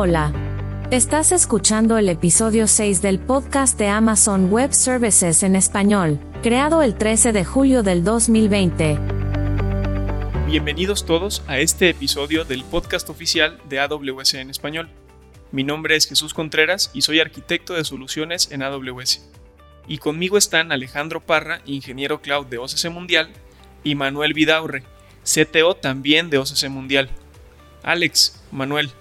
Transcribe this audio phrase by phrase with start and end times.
[0.00, 0.32] Hola.
[0.92, 6.94] Estás escuchando el episodio 6 del podcast de Amazon Web Services en español, creado el
[6.94, 8.96] 13 de julio del 2020.
[10.46, 14.88] Bienvenidos todos a este episodio del podcast oficial de AWS en español.
[15.50, 19.28] Mi nombre es Jesús Contreras y soy arquitecto de soluciones en AWS.
[19.88, 23.30] Y conmigo están Alejandro Parra, ingeniero cloud de OCC Mundial,
[23.82, 24.84] y Manuel Vidaurre,
[25.24, 27.10] CTO también de OCC Mundial.
[27.82, 28.92] Alex, Manuel,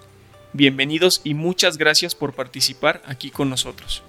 [0.54, 4.04] bienvenidos y muchas gracias por participar aquí con nosotros.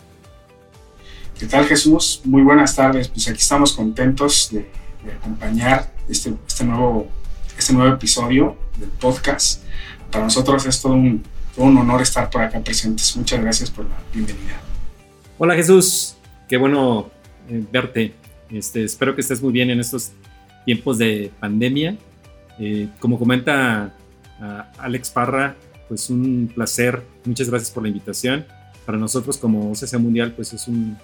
[1.38, 2.20] ¿Qué tal Jesús?
[2.24, 3.08] Muy buenas tardes.
[3.08, 4.68] Pues aquí estamos contentos de,
[5.20, 7.08] acompañar este, este, nuevo,
[7.56, 9.62] este nuevo episodio del podcast.
[10.10, 11.22] Para nosotros es todo un,
[11.56, 13.16] un honor estar por acá presentes.
[13.16, 14.60] Muchas gracias por la bienvenida.
[15.38, 16.16] Hola Jesús,
[16.48, 17.10] qué bueno
[17.48, 18.14] eh, verte.
[18.50, 20.12] Este, espero que estés muy bien en estos
[20.64, 21.96] tiempos de pandemia.
[22.58, 23.94] Eh, como comenta
[24.78, 25.56] Alex Parra,
[25.88, 27.02] pues un placer.
[27.24, 28.46] Muchas gracias por la invitación.
[28.84, 30.96] Para nosotros como OCC Mundial, pues es un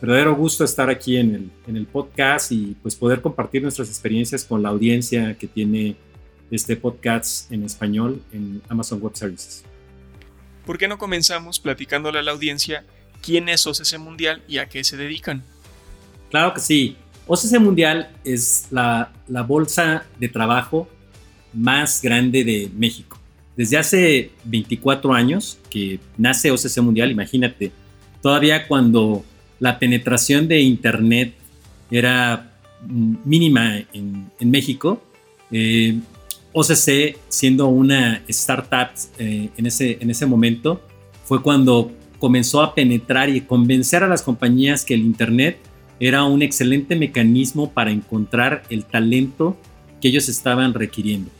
[0.00, 4.44] verdadero gusto estar aquí en el, en el podcast y pues poder compartir nuestras experiencias
[4.44, 5.96] con la audiencia que tiene
[6.50, 9.64] este podcast en español en Amazon Web Services.
[10.64, 12.84] ¿Por qué no comenzamos platicándole a la audiencia
[13.22, 15.42] quién es OCC Mundial y a qué se dedican?
[16.30, 16.96] Claro que sí.
[17.26, 20.88] OCC Mundial es la, la bolsa de trabajo
[21.52, 23.17] más grande de México.
[23.58, 27.72] Desde hace 24 años que nace OCC Mundial, imagínate,
[28.22, 29.24] todavía cuando
[29.58, 31.34] la penetración de Internet
[31.90, 32.52] era
[32.86, 35.02] mínima en, México,
[35.50, 35.98] eh,
[36.52, 40.80] OCC, siendo una startup eh, en, ese, en ese momento,
[41.24, 45.58] fue cuando comenzó a penetrar y convencer a las compañías que el Internet
[45.98, 49.56] era un excelente mecanismo para encontrar el talento
[50.00, 51.37] que ellos estaban requiriendo.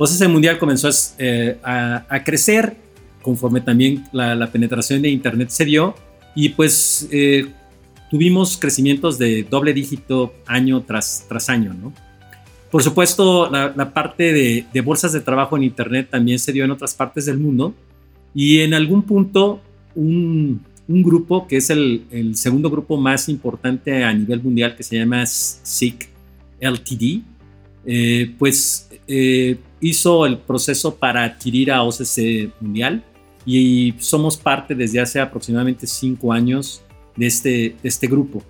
[0.00, 2.74] Pues ese mundial comenzó eh, a, crecer
[3.20, 5.94] conforme también la, penetración de Internet se dio
[6.34, 7.48] y pues eh,
[8.10, 11.92] tuvimos crecimientos de doble dígito año tras, tras año, ¿no?
[12.70, 14.32] Por supuesto, la, parte
[14.72, 17.74] de, bolsas de trabajo en Internet también se dio en otras partes del mundo
[18.34, 19.60] y en algún punto
[19.94, 25.26] un, grupo que es el, segundo grupo más importante a nivel mundial que se llama
[25.26, 26.08] SIC
[26.58, 27.20] LTD,
[27.84, 28.88] eh, pues
[29.80, 33.04] hizo el proceso para adquirir a OCC Mundial
[33.44, 36.82] y somos parte desde hace aproximadamente cinco años
[37.16, 38.42] de este, este grupo.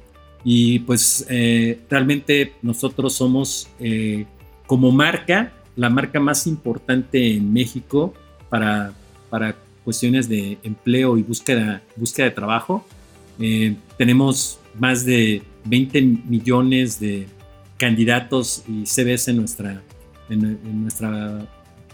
[0.44, 4.26] Y pues eh, realmente nosotros somos eh,
[4.66, 8.14] como marca, la marca más importante en México
[8.48, 8.92] para,
[9.28, 12.84] para cuestiones de empleo y búsqueda, búsqueda de trabajo.
[13.38, 17.26] Eh, tenemos más de 20 millones de
[17.76, 19.82] candidatos y CVs en nuestra,
[20.30, 21.46] en, nuestra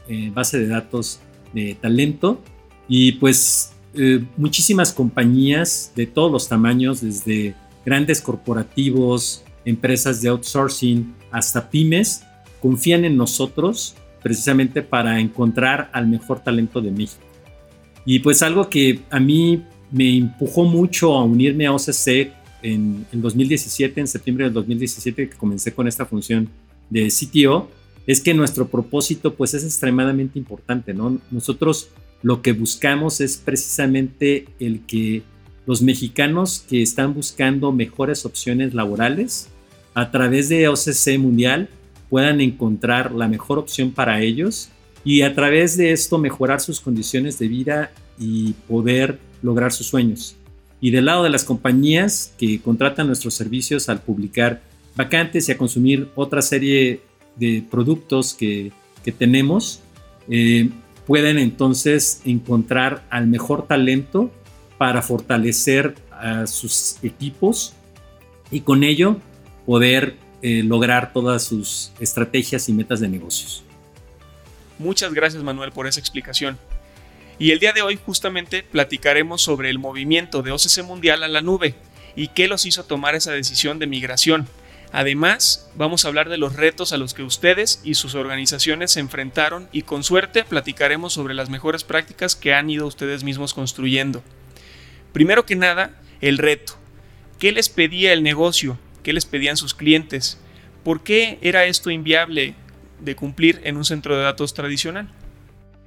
[0.09, 1.21] eh, base de datos
[1.53, 2.41] de talento
[2.89, 7.55] y pues eh, muchísimas compañías de todos los tamaños, desde
[7.85, 12.23] grandes corporativos, empresas de outsourcing hasta pymes,
[12.61, 17.23] confían en nosotros precisamente para encontrar al mejor talento de México.
[18.05, 22.33] Y pues algo que a mí me empujó mucho a unirme a OCC
[22.63, 26.49] en, en 2017, en septiembre del 2017, que comencé con esta función
[26.91, 27.69] de CTO,
[28.07, 31.19] es que nuestro propósito pues es extremadamente importante, ¿no?
[31.31, 31.89] Nosotros
[32.23, 35.23] lo que buscamos es precisamente el que
[35.67, 39.49] los mexicanos que están buscando mejores opciones laborales
[39.95, 41.69] a través de OCC Mundial
[42.09, 44.69] puedan encontrar la mejor opción para ellos
[45.05, 50.37] y a través de esto mejorar sus condiciones de vida y poder lograr sus sueños.
[50.81, 54.63] Y del lado de las compañías que contratan nuestros servicios al publicar
[54.95, 57.01] vacantes y a consumir otra serie
[57.37, 58.73] de productos que,
[59.19, 59.81] tenemos,
[60.29, 60.69] eh,
[61.07, 64.33] pueden entonces encontrar al mejor talento
[64.79, 67.75] para fortalecer a sus equipos
[68.51, 69.17] y con ello
[69.65, 73.63] poder eh, lograr todas sus estrategias y metas de negocios.
[74.79, 76.59] Muchas gracias Manuel por esa explicación.
[77.39, 81.43] Y el día de hoy justamente platicaremos sobre el movimiento de OCC Mundial a la
[81.43, 81.75] nube
[82.15, 84.49] y qué los hizo tomar esa decisión de migración
[84.97, 89.01] Además, vamos a hablar de los retos a los que ustedes y sus organizaciones se
[89.01, 94.23] enfrentaron y con suerte platicaremos sobre las mejores prácticas que han ido ustedes mismos construyendo.
[95.13, 96.79] Primero que nada, el reto.
[97.39, 98.79] ¿Qué les pedía el negocio?
[99.03, 100.39] ¿Qué les pedían sus clientes?
[100.83, 102.55] ¿Por qué era esto inviable
[102.99, 105.11] de cumplir en un centro de datos tradicional?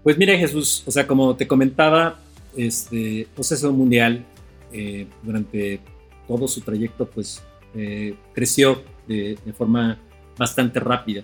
[0.04, 2.20] Pues mire Jesús, o sea, como te comentaba,
[2.56, 4.24] este proceso mundial
[4.72, 5.80] eh, durante
[6.28, 7.42] todo su trayecto, pues
[7.74, 9.98] eh, creció de, forma
[10.38, 11.24] bastante rápida.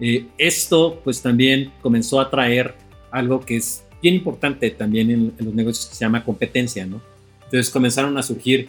[0.00, 2.74] Eh, esto pues también comenzó a traer
[3.10, 7.00] algo que es bien importante también en, los negocios que se llama competencia, ¿no?
[7.44, 8.68] Entonces comenzaron a surgir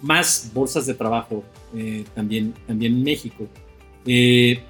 [0.00, 1.42] más bolsas de trabajo
[1.74, 3.48] eh, también, también en México.
[4.06, 4.60] Eh,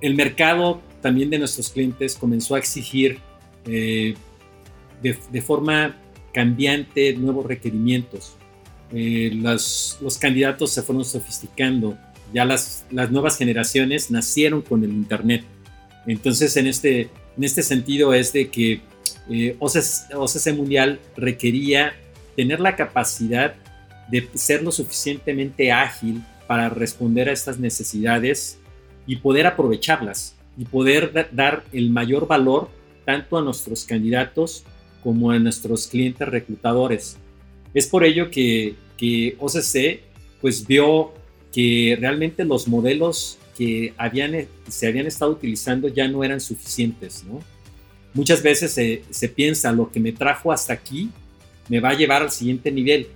[0.00, 3.20] el mercado también de nuestros clientes comenzó a exigir
[3.64, 4.16] de,
[5.02, 5.96] de, forma
[6.32, 8.37] cambiante nuevos requerimientos.
[8.90, 11.98] Los, los, candidatos se fueron sofisticando,
[12.32, 15.44] ya las, las nuevas generaciones nacieron con el Internet.
[16.06, 18.80] Entonces, en este, en este sentido es de que
[19.30, 21.92] eh, OCC, Mundial requería
[22.34, 23.54] tener la capacidad
[24.10, 28.58] de ser lo suficientemente ágil para responder a estas necesidades
[29.06, 32.70] y poder aprovecharlas y poder dar el mayor valor
[33.04, 34.64] tanto a nuestros candidatos
[35.02, 37.18] como a nuestros clientes reclutadores.
[37.74, 40.00] Es por ello que, que OCC
[40.40, 41.12] pues vio
[41.52, 43.92] que realmente los modelos que
[44.68, 47.24] se habían estado utilizando ya no eran suficientes.
[48.14, 51.10] Muchas veces se, se piensa, lo que me trajo hasta aquí
[51.68, 53.08] me va a llevar al siguiente nivel,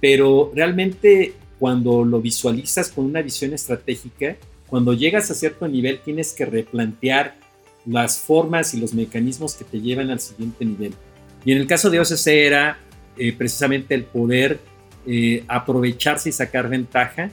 [0.00, 4.36] pero realmente cuando lo visualizas con una visión estratégica,
[4.66, 7.36] cuando llegas a cierto nivel tienes que replantear
[7.86, 10.94] las formas y los mecanismos que te llevan al siguiente nivel.
[11.44, 12.78] Y en el caso de OCC era
[13.16, 14.60] eh, precisamente el poder
[15.06, 17.30] eh, aprovecharse y sacar ventaja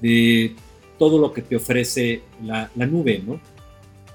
[0.00, 0.54] de
[0.98, 3.40] todo lo que te ofrece la, nube, ¿no?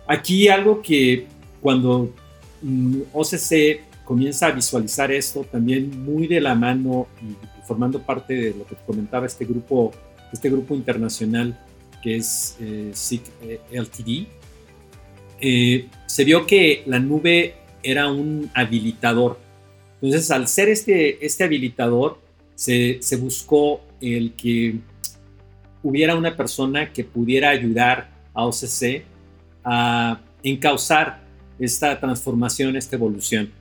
[0.08, 1.28] Aquí algo que
[1.62, 2.14] cuando
[2.62, 7.36] mm, OCC comienza a visualizar esto también muy de la mano y
[7.66, 9.92] formando parte de lo que comentaba este grupo,
[10.32, 11.58] este grupo internacional
[12.06, 12.94] que es eh,
[13.42, 14.28] eh, LTD,
[15.42, 19.40] eh, se vio que la nube era un habilitador.
[20.02, 22.20] Entonces, al ser este, este habilitador,
[22.56, 24.80] se, se buscó el que
[25.84, 29.04] hubiera una persona que pudiera ayudar a OCC
[29.64, 31.24] a encauzar
[31.60, 33.52] esta transformación, esta evolución.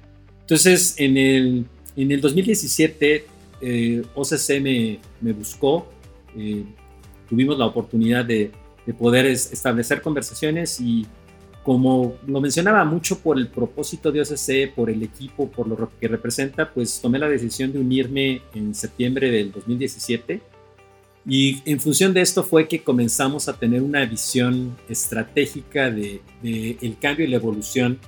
[0.41, 1.65] Entonces, en el,
[1.97, 3.27] en el 2017,
[3.61, 5.91] eh, OCC me, me buscó,
[6.37, 6.65] eh,
[7.29, 8.51] tuvimos la oportunidad de,
[8.85, 11.07] de, poder establecer conversaciones y
[11.65, 16.07] como lo mencionaba mucho por el propósito de OCC, por el equipo, por lo que
[16.07, 20.55] representa, pues tomé la decisión de unirme en septiembre del 2017
[21.27, 26.99] y en función de esto fue que comenzamos a tener una visión estratégica de, el
[27.01, 27.99] cambio y la evolución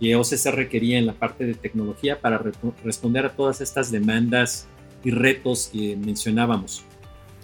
[0.00, 2.42] que OCC requería en la parte de tecnología para
[2.82, 4.66] responder a todas estas demandas
[5.04, 6.82] y retos que mencionábamos.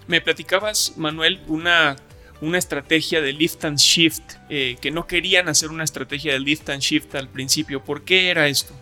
[0.07, 1.95] Me platicabas, Manuel, una,
[2.41, 6.69] una estrategia de lift and shift, eh, que no querían hacer una estrategia de lift
[6.69, 7.83] and shift al principio.
[7.83, 8.73] ¿Por qué era esto?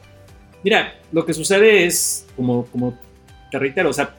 [0.64, 2.98] Mira, lo que sucede es, como, como
[3.52, 4.16] te reitero, o sea,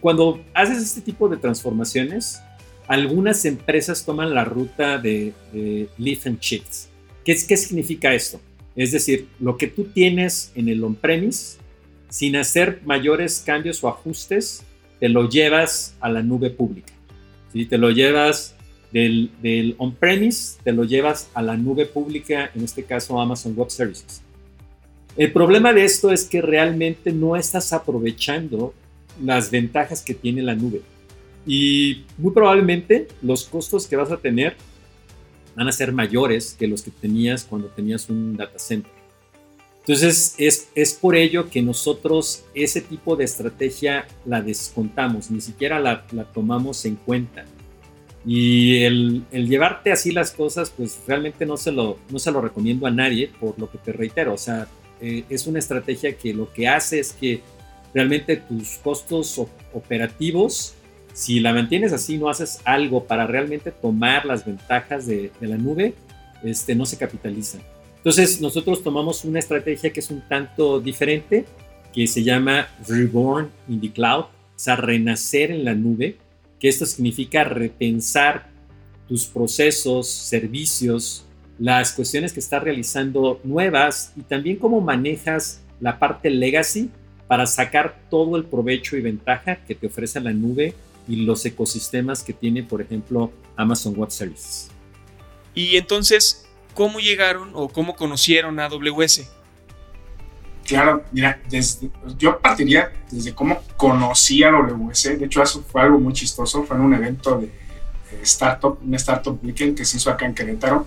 [0.00, 2.40] cuando haces este tipo de transformaciones,
[2.88, 5.32] algunas empresas toman la ruta de,
[5.98, 6.88] lift and shifts.
[7.24, 8.40] ¿Qué, ¿Qué significa esto?
[8.74, 11.58] Es decir, lo que tú tienes en el on-premise,
[12.08, 14.64] sin hacer mayores cambios o ajustes,
[14.98, 16.92] te lo llevas a la nube pública.
[17.52, 17.66] ¿Sí?
[17.66, 18.54] Te lo llevas
[18.92, 23.70] del, del on-premise, te lo llevas a la nube pública, en este caso Amazon Web
[23.70, 24.22] Services.
[25.16, 28.74] El problema de esto es que realmente no estás aprovechando
[29.22, 30.82] las ventajas que tiene la nube.
[31.46, 34.56] Y muy probablemente los costos que vas a tener
[35.56, 38.99] van a ser mayores que los que tenías cuando tenías un data center.
[39.80, 45.80] Entonces es, es por ello que nosotros ese tipo de estrategia la descontamos, ni siquiera
[45.80, 47.44] la, la tomamos en cuenta.
[48.24, 52.40] Y el, el, llevarte así las cosas, pues realmente no se, lo, no se lo
[52.40, 54.34] recomiendo a nadie, por lo que te reitero.
[54.34, 54.68] O sea,
[55.00, 57.40] eh, es una estrategia que lo que hace es que
[57.94, 59.40] realmente tus costos
[59.72, 60.74] operativos,
[61.14, 65.94] si la mantienes así, no haces algo para realmente tomar las ventajas de, la nube,
[66.44, 67.62] este, no se capitalizan.
[68.00, 71.44] Entonces nosotros tomamos una estrategia que es un tanto diferente,
[71.92, 76.16] que se llama Reborn in the Cloud, o sea, renacer en la nube,
[76.58, 78.48] que esto significa repensar
[79.06, 81.26] tus procesos, servicios,
[81.58, 86.90] las cuestiones que estás realizando nuevas y también cómo manejas la parte legacy
[87.26, 90.74] para sacar todo el provecho y ventaja que te ofrece la nube
[91.06, 94.70] y los ecosistemas que tiene, por ejemplo, Amazon Web Services.
[95.54, 99.28] Y entonces, ¿cómo llegaron o cómo conocieron a AWS?
[100.66, 101.40] Claro, mira,
[102.16, 105.18] yo partiría desde cómo conocí a AWS.
[105.18, 106.62] De hecho, eso fue algo muy chistoso.
[106.62, 107.50] Fue en un evento de,
[108.22, 110.86] startup, un startup weekend que se hizo acá en Querétaro.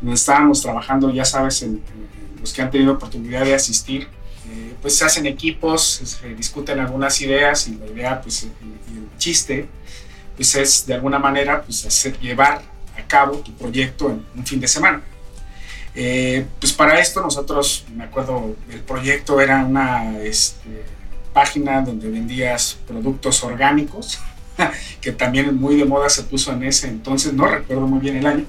[0.00, 1.66] Donde estábamos trabajando, ya sabes,
[2.40, 4.08] los que han tenido oportunidad de asistir,
[4.48, 8.50] eh, pues se hacen equipos, se discuten algunas ideas y la idea, pues el,
[9.18, 9.68] chiste,
[10.36, 12.62] pues es de alguna manera pues hacer, llevar
[13.08, 15.02] cabo tu proyecto en un fin de semana.
[15.94, 20.84] Eh, pues para esto nosotros, me acuerdo, el proyecto era una este,
[21.32, 24.20] página donde vendías productos orgánicos,
[25.00, 28.26] que también muy de moda se puso en ese entonces, no recuerdo muy bien el
[28.26, 28.44] año.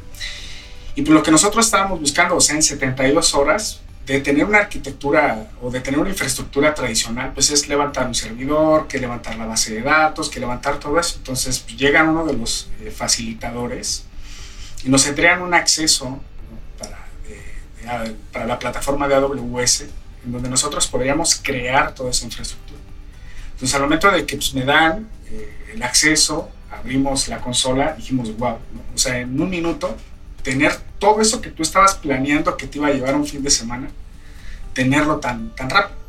[0.94, 4.58] Y pues lo que nosotros estábamos buscando, o sea, en 72 horas, de tener una
[4.60, 9.46] arquitectura o de tener una infraestructura tradicional, pues es levantar un servidor, que levantar la
[9.46, 11.18] base de datos, que levantar todo eso.
[11.18, 14.06] Entonces pues, llegan uno de los eh, facilitadores
[14.84, 16.20] y nos entregan un acceso
[16.78, 19.82] para, para la plataforma de AWS,
[20.26, 22.80] en donde nosotros podríamos crear toda esa infraestructura.
[23.54, 28.36] Entonces al momento de que pues, me dan eh, el acceso, abrimos la consola, dijimos,
[28.38, 28.58] wow,
[28.96, 29.96] o sea, en un minuto
[30.44, 33.50] tener todo eso que tú estabas planeando que te iba a llevar un fin de
[33.50, 33.90] semana,
[34.74, 36.00] tenerlo tan, tan rápido.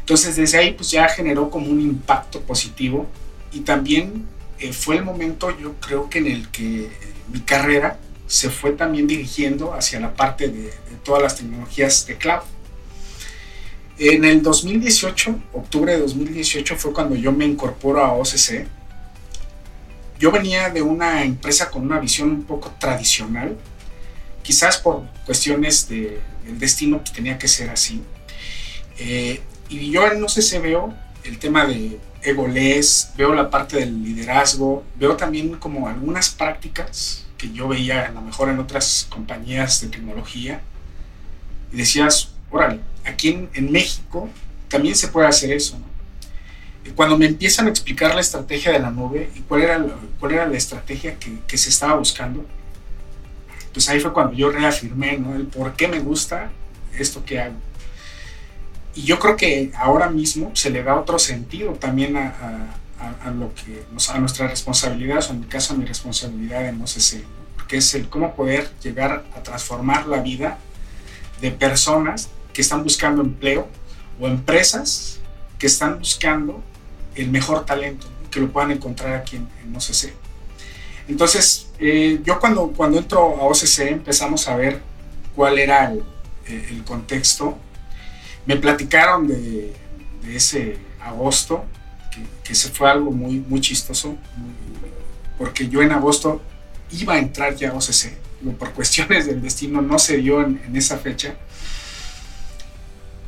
[0.00, 3.08] Entonces desde ahí pues ya generó como un impacto positivo
[3.52, 4.26] y también
[4.58, 6.90] eh, fue el momento yo creo que en el que
[7.32, 10.72] mi carrera se fue también dirigiendo hacia la parte de,
[11.04, 12.42] todas las tecnologías de cloud.
[13.98, 18.66] En el 2018, octubre de 2018 fue cuando yo me incorporo a OCC
[20.18, 23.56] yo venía de una empresa con una visión un poco tradicional,
[24.42, 28.02] quizás por cuestiones de, del destino que tenía que ser así.
[28.98, 30.94] Eh, y yo sé si veo
[31.24, 37.52] el tema de egolés, veo la parte del liderazgo, veo también como algunas prácticas que
[37.52, 40.60] yo veía a lo mejor en otras compañías de tecnología
[41.72, 44.28] y decías, órale, aquí en, en México
[44.68, 45.78] también se puede hacer eso,
[46.94, 49.84] cuando me empiezan a explicar la estrategia de la nube y cuál era,
[50.20, 52.44] cuál era la estrategia que, que, se estaba buscando,
[53.72, 55.34] pues ahí fue cuando yo reafirmé ¿no?
[55.34, 56.50] el por qué me gusta
[56.98, 57.56] esto que hago.
[58.96, 62.34] Y yo creo que ahora mismo se le da otro sentido también a,
[62.98, 66.80] a, a lo que, a nuestra responsabilidad, o en mi caso a mi responsabilidad en
[66.80, 67.22] OCC,
[67.68, 70.58] que es el cómo poder llegar a transformar la vida
[71.40, 73.68] de personas que están buscando empleo
[74.18, 75.20] o empresas
[75.58, 76.62] que están buscando
[77.14, 80.14] el mejor talento, que lo puedan encontrar aquí en, en OCC.
[81.08, 84.80] Entonces, eh, yo cuando, cuando entro a OCC empezamos a ver
[85.34, 86.02] cuál era el,
[86.46, 87.58] el contexto.
[88.46, 89.74] Me platicaron de,
[90.28, 91.64] ese agosto,
[92.10, 94.16] que, que, se fue algo muy, muy chistoso,
[95.38, 96.40] porque yo en agosto
[96.90, 98.12] iba a entrar ya a OCC,
[98.54, 101.34] por cuestiones del destino no se dio en, esa fecha.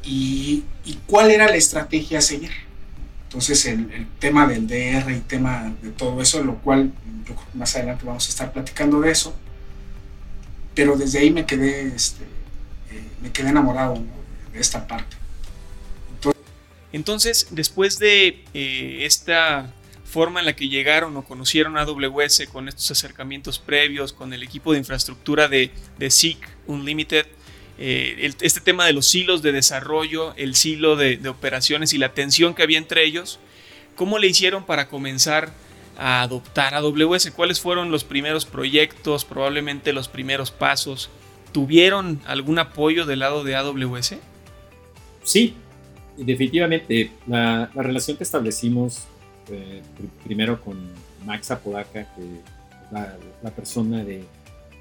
[0.04, 0.64] Y,
[1.06, 2.50] cuál era la estrategia a seguir.
[3.24, 6.92] Entonces el, tema del DR y tema de todo eso, lo cual
[7.26, 9.34] yo más adelante vamos a estar platicando de eso,
[10.74, 12.24] pero desde ahí me quedé, este,
[12.90, 14.02] eh, me quedé enamorado.
[14.54, 15.16] Esta parte.
[16.92, 19.72] Entonces, después de eh, esta
[20.04, 24.42] forma en la que llegaron o conocieron a AWS con estos acercamientos previos, con el
[24.42, 27.26] equipo de infraestructura de, de SIG Unlimited,
[27.80, 32.14] eh, este tema de los silos de desarrollo, el silo de, de, operaciones y la
[32.14, 33.38] tensión que había entre ellos,
[33.94, 35.52] ¿cómo le hicieron para comenzar
[35.98, 37.30] a adoptar AWS?
[37.32, 41.10] ¿Cuáles fueron los primeros proyectos, probablemente los primeros pasos?
[41.52, 44.14] ¿Tuvieron algún apoyo del lado de AWS?
[45.28, 45.52] Sí,
[46.16, 47.10] definitivamente.
[47.26, 49.06] La, la relación que establecimos
[49.50, 49.82] eh,
[50.24, 50.78] primero con
[51.26, 52.40] Max Apodaca, que es
[52.90, 54.24] la, la persona de,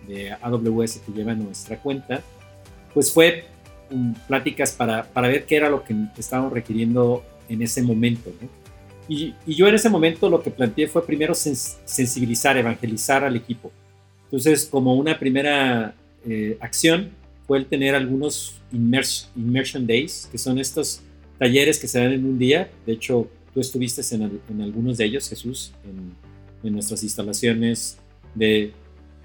[0.08, 2.22] de AWS que lleva nuestra cuenta,
[2.94, 3.44] pues fue
[3.92, 8.32] um, pláticas para, para, ver qué era lo que estábamos requiriendo en ese momento.
[8.40, 8.48] ¿no?
[9.10, 13.36] Y, y, yo en ese momento lo que planteé fue primero sens sensibilizar, evangelizar al
[13.36, 13.70] equipo.
[14.24, 15.94] Entonces, como una primera
[16.26, 17.12] eh, acción
[17.48, 21.02] fue el tener algunos immers Immersion Days, que son estos
[21.40, 22.70] talleres que se dan en un día.
[22.86, 26.14] De hecho, tú estuviste en, el, en algunos de ellos, Jesús, en,
[26.68, 27.98] en nuestras instalaciones
[28.36, 28.74] de,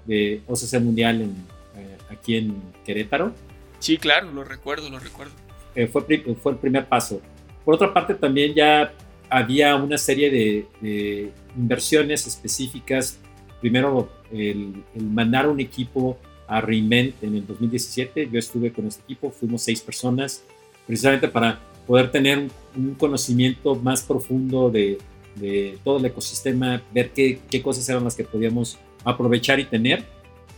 [0.05, 1.29] de OCC Mundial en,
[1.75, 3.33] eh, aquí en Querétaro.
[3.79, 5.33] Sí, claro, lo recuerdo, lo recuerdo.
[5.75, 6.03] Eh, fue,
[6.41, 7.21] fue el primer paso.
[7.65, 8.93] Por otra parte, también ya
[9.29, 13.19] había una serie de, de inversiones específicas.
[13.59, 16.17] Primero, el, el, mandar un equipo
[16.53, 18.29] a Reinvent en el 2017.
[18.31, 20.43] Yo estuve con este equipo, fuimos seis personas,
[20.85, 24.99] precisamente para poder tener un, un conocimiento más profundo de,
[25.35, 30.03] de, todo el ecosistema, ver qué, qué, cosas eran las que podíamos aprovechar y tener.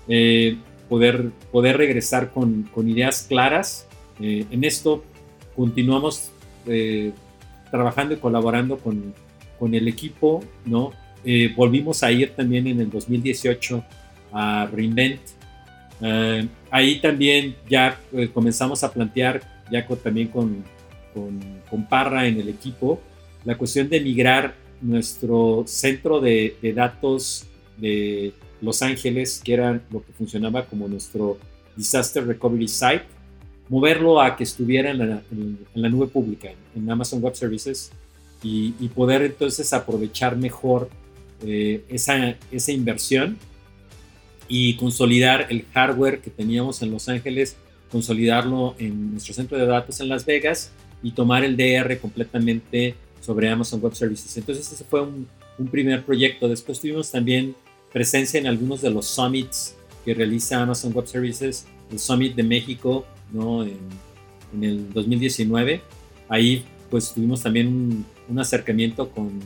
[0.08, 0.58] Eh,
[0.90, 3.88] poder, poder regresar con, con ideas claras.
[4.20, 5.04] Eh, en esto
[5.56, 6.32] continuamos
[6.68, 7.12] eh,
[7.72, 9.14] trabajando y colaborando con,
[9.58, 10.92] con, el equipo, ¿no?
[11.24, 13.84] Eh, volvimos a ir también en el 2018
[14.34, 15.22] a Reinvent.
[16.02, 18.00] Eh, ahí también ya
[18.34, 20.64] comenzamos a plantear, ya con, también con,
[21.14, 23.02] con, con, Parra en el equipo,
[23.44, 27.46] la cuestión de migrar nuestro centro de, de datos
[27.78, 31.38] de los Ángeles, que era lo que funcionaba como nuestro
[31.76, 33.04] Disaster Recovery Site,
[33.70, 37.92] moverlo a que estuviera en la, en, la nube pública, en Amazon Web Services,
[38.44, 40.88] y, poder entonces aprovechar mejor
[41.44, 43.40] eh, esa, esa inversión
[44.48, 47.58] y consolidar el hardware que teníamos en Los Ángeles,
[47.92, 50.72] consolidarlo en nuestro centro de datos en Las Vegas
[51.02, 54.38] y tomar el DR completamente sobre Amazon Web Services.
[54.38, 56.48] Entonces ese fue un, un primer proyecto.
[56.48, 57.56] Después tuvimos también
[57.92, 63.06] presencia en algunos de los summits que realiza Amazon Web Services, el Summit de México,
[63.32, 63.64] ¿no?
[63.64, 63.80] En,
[64.54, 65.82] en el 2019.
[66.30, 69.40] Ahí pues tuvimos también un, acercamiento con,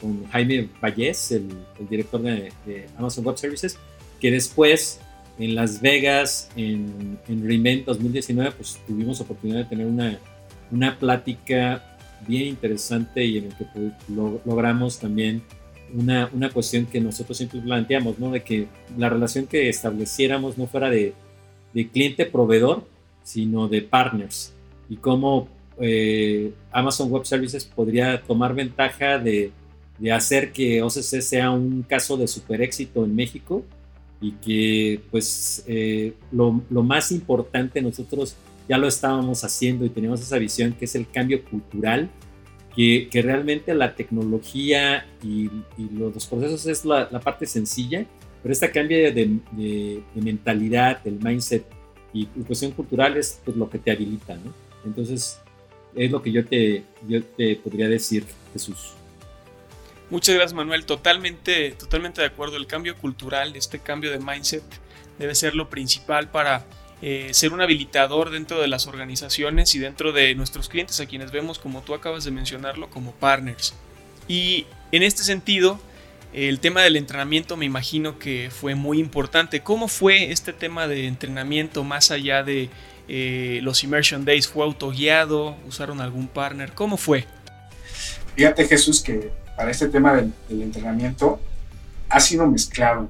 [0.00, 3.78] con, Jaime Vallés, el, el director de, de, Amazon Web Services,
[4.24, 5.00] que después
[5.38, 10.18] en Las Vegas, en, en Reinvent 2019, pues tuvimos oportunidad de tener una,
[10.70, 13.92] una plática bien interesante y en el que pues,
[14.46, 15.42] logramos también
[15.92, 18.30] una, una, cuestión que nosotros siempre planteamos, ¿no?
[18.30, 18.66] De que
[18.96, 21.12] la relación que estableciéramos no fuera de,
[21.74, 22.82] de cliente-proveedor,
[23.24, 24.54] sino de partners.
[24.88, 29.50] Y cómo eh, Amazon Web Services podría tomar ventaja de,
[29.98, 33.66] de, hacer que OCC sea un caso de super éxito en México
[34.24, 40.22] y que pues eh, lo, lo más importante nosotros ya lo estábamos haciendo y teníamos
[40.22, 42.08] esa visión que es el cambio cultural,
[42.74, 45.50] que, que realmente la tecnología y,
[45.92, 48.06] los, procesos es la, la, parte sencilla,
[48.42, 51.66] pero este cambio de, de, mentalidad, del mindset
[52.14, 54.54] y, cuestión cultural es pues, lo que te habilita, ¿no?
[54.86, 55.38] Entonces,
[55.94, 58.94] es lo que yo te, yo te podría decir, Jesús.
[60.14, 60.86] Muchas gracias, Manuel.
[60.86, 62.56] Totalmente, totalmente de acuerdo.
[62.56, 64.62] El cambio cultural, este cambio de mindset,
[65.18, 66.64] debe ser lo principal para
[67.02, 71.32] eh, ser un habilitador dentro de las organizaciones y dentro de nuestros clientes a quienes
[71.32, 73.74] vemos, como tú acabas de mencionarlo, como partners.
[74.28, 75.80] Y en este sentido,
[76.32, 79.62] el tema del entrenamiento me imagino que fue muy importante.
[79.62, 82.70] ¿Cómo fue este tema de entrenamiento más allá de
[83.08, 84.46] eh, los Immersion Days?
[84.46, 85.56] ¿Fue autoguiado?
[85.66, 86.72] ¿Usaron algún partner?
[86.72, 87.26] ¿Cómo fue?
[88.36, 91.40] Fíjate Jesús que para este tema del, entrenamiento
[92.08, 93.08] ha sido mezclado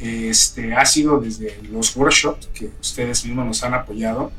[0.00, 4.32] este, ha sido desde los workshops que ustedes mismos nos han apoyado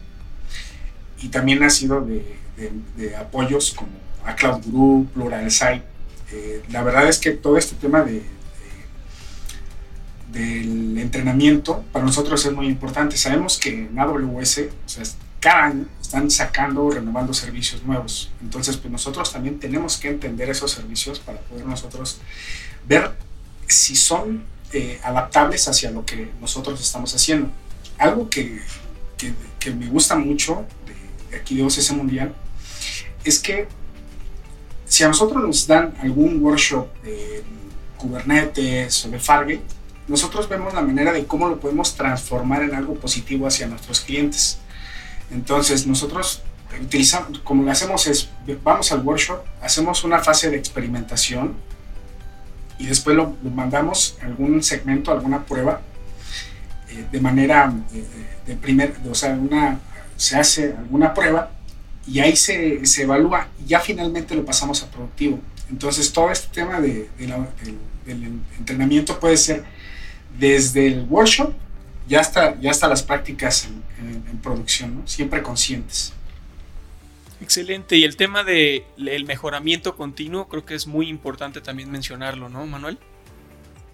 [1.22, 3.92] y también ha sido de, apoyos como
[4.26, 5.84] a Cloud Group, Pluralsight.
[6.32, 8.24] Eh, la verdad es que todo este tema de,
[10.34, 13.16] del entrenamiento para nosotros es muy importante.
[13.16, 15.04] Sabemos que en AWS, o sea,
[15.44, 18.32] cada año están sacando, renovando servicios nuevos.
[18.42, 22.22] Entonces, pues nosotros también tenemos que entender esos servicios para poder nosotros
[22.88, 23.12] ver
[23.68, 27.50] si son eh, adaptables hacia lo que nosotros estamos haciendo.
[27.98, 28.62] Algo que,
[29.60, 30.66] que, me gusta mucho
[31.30, 32.34] de, aquí de OCC Mundial
[33.26, 33.68] es que
[34.86, 37.44] si a nosotros nos dan algún workshop de
[37.98, 39.64] Kubernetes o de Fargate,
[40.08, 44.60] nosotros vemos la manera de cómo lo podemos transformar en algo positivo hacia nuestros clientes.
[45.34, 46.42] Entonces nosotros
[46.82, 48.30] utilizamos, como lo hacemos es,
[48.64, 51.56] vamos al workshop, hacemos una fase de experimentación
[52.78, 55.82] y después lo, mandamos a algún segmento, alguna prueba,
[56.90, 58.04] eh, de manera eh,
[58.46, 59.80] de, primer, o sea, una,
[60.16, 61.52] se hace alguna prueba
[62.06, 65.40] y ahí se, se, evalúa y ya finalmente lo pasamos a productivo.
[65.70, 67.10] Entonces todo este tema de,
[68.06, 69.64] del entrenamiento puede ser
[70.38, 71.54] desde el workshop
[72.08, 75.08] ya hasta, ya hasta las prácticas en, en producción, ¿no?
[75.08, 76.14] siempre conscientes.
[77.44, 77.98] Excelente.
[77.98, 82.66] Y el tema del el mejoramiento continuo, creo que es muy importante también mencionarlo, ¿no,
[82.66, 82.98] Manuel?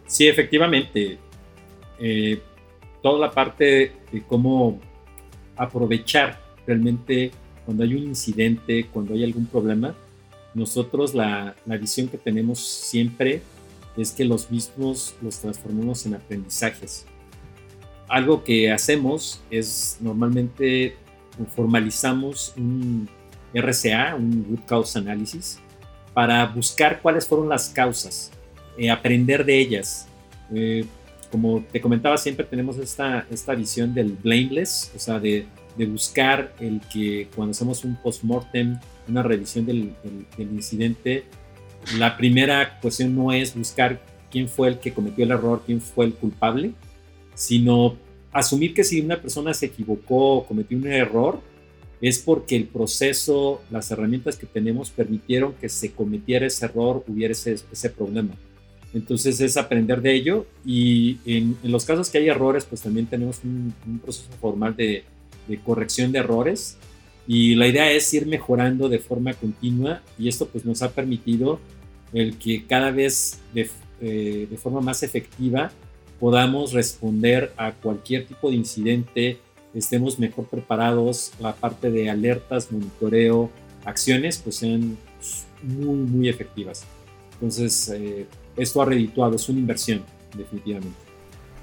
[0.05, 1.17] Sí, efectivamente.
[1.99, 2.41] Eh,
[3.01, 4.79] toda la parte de cómo
[5.57, 7.31] aprovechar realmente
[7.65, 9.95] cuando hay un incidente, cuando hay algún problema,
[10.53, 13.41] nosotros la, la visión que tenemos siempre
[13.97, 17.07] es que los mismos los transformemos en aprendizajes.
[18.09, 20.97] Algo que hacemos es normalmente
[21.55, 23.07] formalizamos un,
[23.53, 25.59] RCA, un Root Cause Analysis,
[26.13, 28.31] para buscar cuáles fueron las causas,
[28.77, 30.07] eh, aprender de ellas.
[30.53, 30.85] Eh,
[31.31, 35.45] como te comentaba, siempre tenemos esta, esta visión del blameless, o sea, de,
[35.87, 39.93] buscar el que cuando hacemos un post-mortem, una revisión del,
[40.37, 41.23] incidente,
[41.97, 46.05] la primera cuestión no es buscar quién fue el que cometió el error, quién fue
[46.05, 46.73] el culpable,
[47.39, 47.95] sino
[48.33, 51.39] asumir que si una persona se equivocó o cometió un error,
[52.01, 57.31] es porque el proceso, las herramientas que tenemos permitieron que se cometiera ese error, hubiera
[57.31, 58.35] ese, problema.
[58.93, 63.39] Entonces es aprender de ello y en, los casos que hay errores, pues también tenemos
[63.45, 63.73] un,
[64.03, 65.05] proceso formal de,
[65.63, 66.77] corrección de errores
[67.25, 71.59] y la idea es ir mejorando de forma continua y esto pues nos ha permitido
[72.11, 73.69] el que cada vez de,
[74.01, 75.71] eh, de forma más efectiva
[76.19, 79.39] podamos responder a cualquier tipo de incidente,
[79.73, 83.49] estemos mejor preparados, la parte de alertas, monitoreo,
[83.85, 84.97] acciones, pues sean
[85.63, 86.83] muy, muy efectivas.
[87.33, 88.27] Entonces, eh,
[88.57, 90.03] esto ha redituado, es una inversión,
[90.35, 90.97] definitivamente.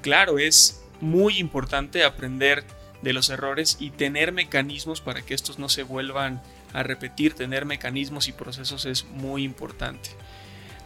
[0.01, 2.65] Claro, es muy importante aprender
[3.03, 6.43] de los errores y tener mecanismos para que estos no se vuelvan
[6.73, 10.11] a repetir, tener mecanismos y procesos es muy importante.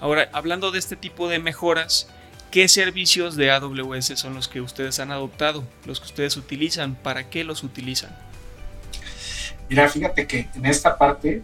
[0.00, 2.08] Ahora, hablando de este tipo de mejoras,
[2.50, 6.94] ¿qué servicios de AWS son los que ustedes han adoptado, los que ustedes utilizan?
[6.94, 8.10] ¿Para qué los utilizan?
[9.68, 11.42] Mira, fíjate que en esta parte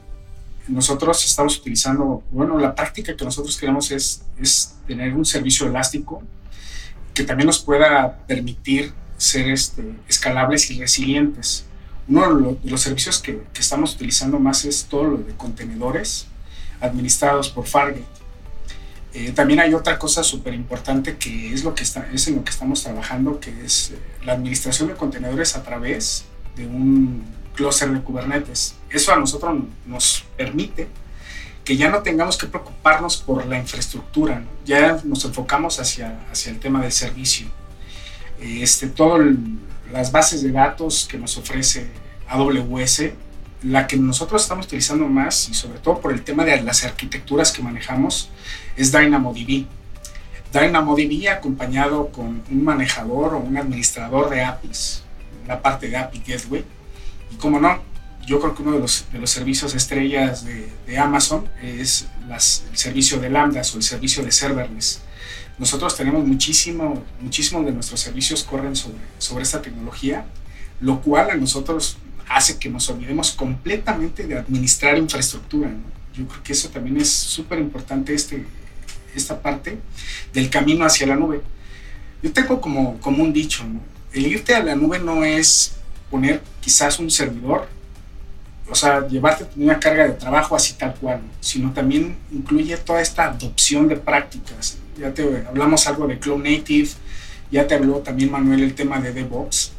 [0.69, 6.23] nosotros estamos utilizando, bueno, la práctica que nosotros queremos es, es tener un servicio elástico
[7.15, 11.65] que también nos pueda permitir ser este, escalables y resilientes.
[12.09, 16.27] Uno de los, servicios que, que, estamos utilizando más es todo lo de contenedores
[16.81, 18.16] administrados por Fargate.
[19.19, 22.45] Eh, también hay otra cosa súper importante que es, lo que está, es en lo
[22.45, 27.25] que estamos trabajando, que es eh, la administración de contenedores a través de un
[27.55, 28.75] cluster de Kubernetes.
[28.91, 30.89] Eso a nosotros nos permite
[31.65, 36.59] que ya no tengamos que preocuparnos por la infraestructura, ya nos enfocamos hacia, hacia el
[36.59, 37.47] tema del servicio.
[38.39, 39.27] Este, Todas
[39.95, 41.87] las bases de datos que nos ofrece
[42.29, 43.13] AWS,
[43.69, 47.51] la que nosotros estamos utilizando más y sobre todo por el tema de las arquitecturas
[47.51, 48.29] que manejamos
[48.77, 49.67] es DynamoDB.
[50.53, 55.03] DynamoDB acompañado con un manejador o un administrador de APIs,
[55.49, 56.65] la parte de API Gateway.
[57.33, 57.81] Y como no,
[58.25, 62.65] yo creo que uno de los, de los servicios estrellas de, de Amazon es las,
[62.71, 65.01] el servicio de Lambdas o el servicio de serverless.
[65.59, 70.27] Nosotros tenemos muchísimo, muchísimos de nuestros servicios corren sobre, sobre esta tecnología,
[70.81, 71.97] lo cual a nosotros
[72.29, 75.71] hace que nos olvidemos completamente de administrar infraestructura.
[76.15, 78.45] Yo creo que eso también es súper importante, este,
[79.15, 79.79] esta parte
[80.33, 81.43] del camino hacia la nube.
[82.23, 83.65] Yo tengo como, como un dicho,
[84.13, 85.77] el irte a la nube no es
[86.11, 87.69] poner quizás un servidor
[88.69, 93.27] o sea, llevarte una carga de trabajo así tal cual, sino también incluye toda esta
[93.27, 94.79] adopción de prácticas.
[94.99, 96.89] Ya te hablamos algo de Cloud Native,
[97.51, 99.73] ya te habló también Manuel el tema de DevOps.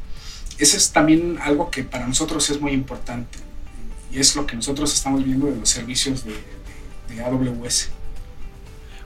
[0.57, 3.39] Ese es también algo que para nosotros es muy importante
[4.11, 6.35] y es lo que nosotros estamos viendo de los servicios de,
[7.23, 7.89] AWS.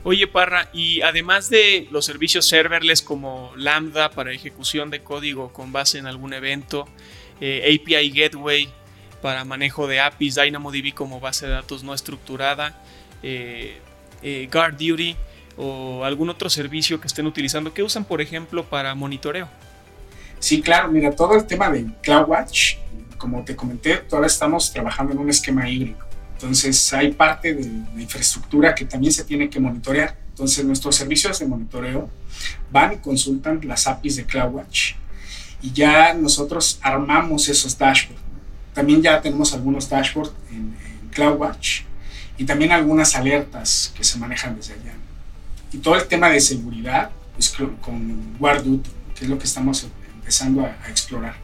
[0.04, 5.72] Oye Parra, y además de los servicios serverless como Lambda para ejecución de código con
[5.72, 6.88] base en algún evento,
[7.40, 8.68] eh, API Gateway,
[9.22, 12.82] para manejo de APIs, DynamoDB como base de datos no estructurada,
[13.22, 13.78] eh,
[14.22, 15.16] eh, Guard Duty
[15.56, 19.48] o algún otro servicio que estén utilizando, que usan por ejemplo para monitoreo.
[20.42, 22.74] Sí, claro, mira, todo el tema de CloudWatch,
[23.16, 25.98] como te comenté, todavía estamos trabajando en un esquema híbrido.
[26.32, 27.62] Entonces hay parte de
[27.94, 30.18] la infraestructura que también se tiene que monitorear.
[30.30, 32.10] Entonces nuestros servicios de monitoreo
[32.72, 34.94] van y consultan las APIs de CloudWatch
[35.62, 38.20] y ya nosotros armamos esos dashboards.
[38.74, 40.74] También ya tenemos algunos dashboards en,
[41.12, 41.82] CloudWatch
[42.36, 44.94] y también algunas alertas que se manejan desde allá.
[45.72, 47.50] Y todo el tema de seguridad es
[47.80, 49.86] con WarDuty, que es lo que estamos
[50.22, 51.36] empezando a, a explorar.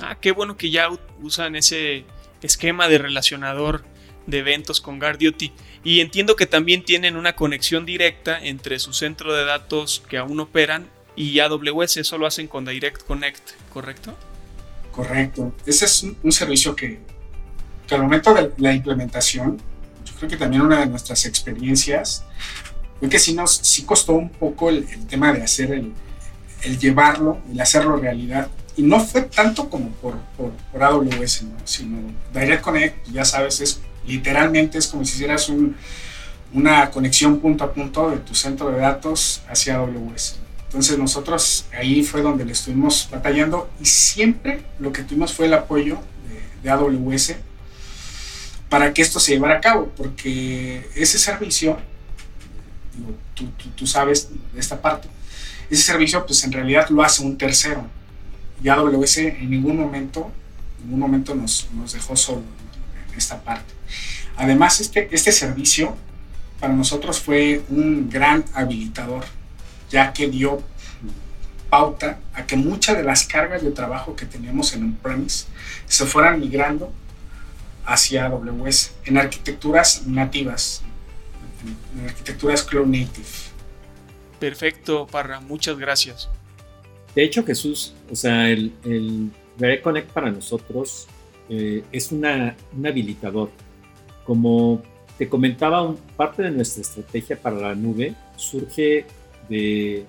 [0.00, 0.88] Ah, qué bueno que ya
[1.20, 2.04] usan ese
[2.42, 3.84] esquema de relacionador
[4.26, 5.52] de eventos con GuardDuty.
[5.84, 10.40] Y entiendo que también tienen una conexión directa entre su centro de datos que aún
[10.40, 11.98] operan y AWS.
[11.98, 14.16] Eso lo hacen con Direct Connect, ¿correcto?
[14.92, 15.54] Correcto.
[15.64, 16.98] Ese es un, servicio que,
[17.86, 19.58] que, al momento de la implementación,
[20.04, 22.24] yo creo que también una de nuestras experiencias
[22.98, 25.92] fue que sí nos sí costó un poco el, tema de hacer el,
[26.66, 28.48] el, llevarlo, el hacerlo realidad.
[28.76, 31.56] Y no fue tanto como por, por, por AWS, ¿no?
[31.64, 31.98] sino
[32.32, 35.76] Direct Connect, ya sabes, es literalmente es como si hicieras un,
[36.52, 40.36] una conexión punto a punto de tu centro de datos hacia AWS.
[40.64, 45.54] Entonces nosotros ahí fue donde le estuvimos batallando y siempre lo que tuvimos fue el
[45.54, 45.98] apoyo
[46.62, 47.36] de, AWS
[48.68, 51.78] para que esto se llevara a cabo, porque ese servicio,
[53.34, 55.08] tú, tú, sabes de esta parte,
[55.70, 57.86] ese servicio pues en realidad lo hace un tercero
[58.62, 60.30] y AWS en ningún momento,
[60.78, 62.42] en ningún momento nos, nos dejó solo
[63.10, 63.74] en esta parte.
[64.36, 65.96] Además, este, este servicio
[66.60, 69.24] para nosotros fue un gran habilitador
[69.90, 70.62] ya que dio
[71.70, 75.46] pauta a que muchas de las cargas de trabajo que teníamos en on-premise
[75.86, 76.92] se fueran migrando
[77.84, 80.82] hacia AWS en arquitecturas nativas,
[81.96, 83.26] en arquitecturas cloud native.
[84.38, 86.28] Perfecto, Parra, muchas gracias.
[87.14, 89.30] De hecho, Jesús, o sea, el, el
[89.82, 91.06] Connect para nosotros
[91.48, 93.50] eh, es una, un habilitador.
[94.24, 94.82] Como
[95.16, 99.06] te comentaba, parte de nuestra estrategia para la nube surge
[99.48, 100.04] de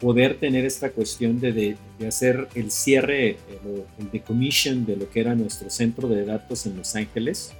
[0.00, 5.34] poder tener esta cuestión de, hacer el cierre, el, el, decommission de lo que era
[5.34, 7.52] nuestro centro de datos en Los Ángeles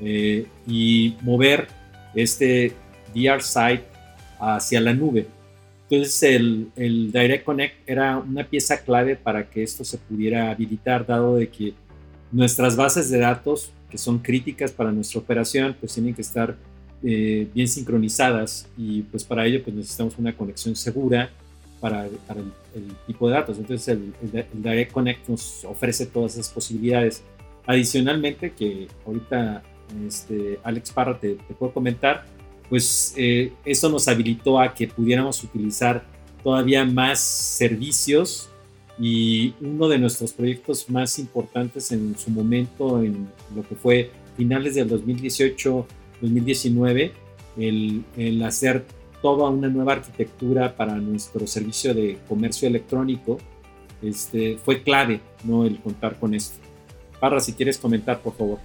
[0.00, 1.68] eh, y mover
[2.14, 2.72] este
[3.14, 3.84] DR site
[4.38, 5.26] hacia la nube.
[5.88, 11.06] Entonces el, el, Direct Connect era una pieza clave para que esto se pudiera habilitar,
[11.06, 11.74] dado de que
[12.32, 16.56] nuestras bases de datos, que son críticas para nuestra operación, pues tienen que estar
[17.04, 21.30] eh, bien sincronizadas y pues para ello pues necesitamos una conexión segura
[21.78, 22.52] para, para el,
[23.06, 23.58] tipo de datos.
[23.58, 27.22] Entonces el, el, Direct Connect nos ofrece todas esas posibilidades.
[27.64, 29.62] Adicionalmente, que ahorita
[30.06, 32.24] este, Alex Parra te, te puedo comentar,
[32.68, 36.04] pues eh, eso nos habilitó a que pudiéramos utilizar
[36.42, 38.50] todavía más servicios
[38.98, 44.74] y uno de nuestros proyectos más importantes en su momento, en lo que fue finales
[44.74, 47.12] del 2018-2019,
[47.58, 48.86] el, el, hacer
[49.22, 53.38] toda una nueva arquitectura para nuestro servicio de comercio electrónico,
[54.02, 55.64] este, fue clave, ¿no?
[55.64, 56.58] El contar con esto.
[57.20, 58.58] Parra, si quieres comentar, por favor.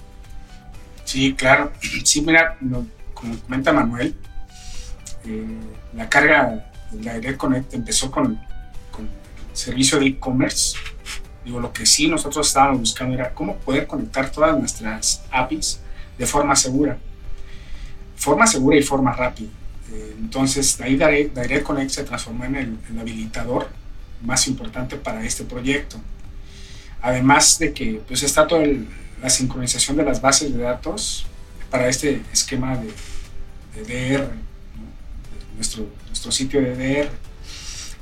[1.05, 1.71] Sí, claro.
[2.03, 2.57] Sí, mira,
[3.21, 4.15] como comenta Manuel,
[5.25, 5.45] eh,
[5.95, 8.35] la carga de la Direct Connect empezó con,
[8.91, 10.75] con el servicio de e-commerce.
[11.45, 15.79] Digo, lo que sí nosotros estábamos buscando era cómo poder conectar todas nuestras APIs
[16.17, 16.97] de forma segura.
[18.15, 19.49] Forma segura y forma rápida.
[19.91, 23.69] Eh, entonces, ahí Direct, Direct, Connect se transformó en el, el habilitador
[24.23, 25.97] más importante para este proyecto.
[27.01, 28.63] Además de que pues, está toda
[29.21, 31.25] la sincronización de las bases de datos
[31.69, 32.91] para este esquema de,
[33.75, 34.27] de
[35.55, 37.09] nuestro, nuestro sitio de.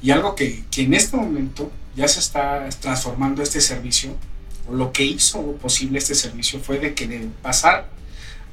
[0.02, 4.16] Y algo que, que, en este momento ya se está transformando este servicio,
[4.68, 7.90] o lo que hizo posible este servicio fue de que de pasar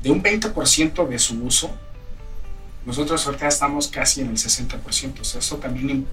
[0.03, 1.71] de un 20% de su uso,
[2.85, 5.21] nosotros ahorita estamos casi en el 60%.
[5.21, 6.07] O sea, eso también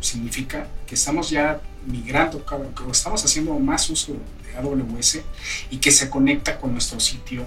[0.00, 4.12] significa que estamos ya migrando, que estamos haciendo más uso
[4.44, 5.20] de AWS
[5.70, 7.46] y que se conecta con nuestro sitio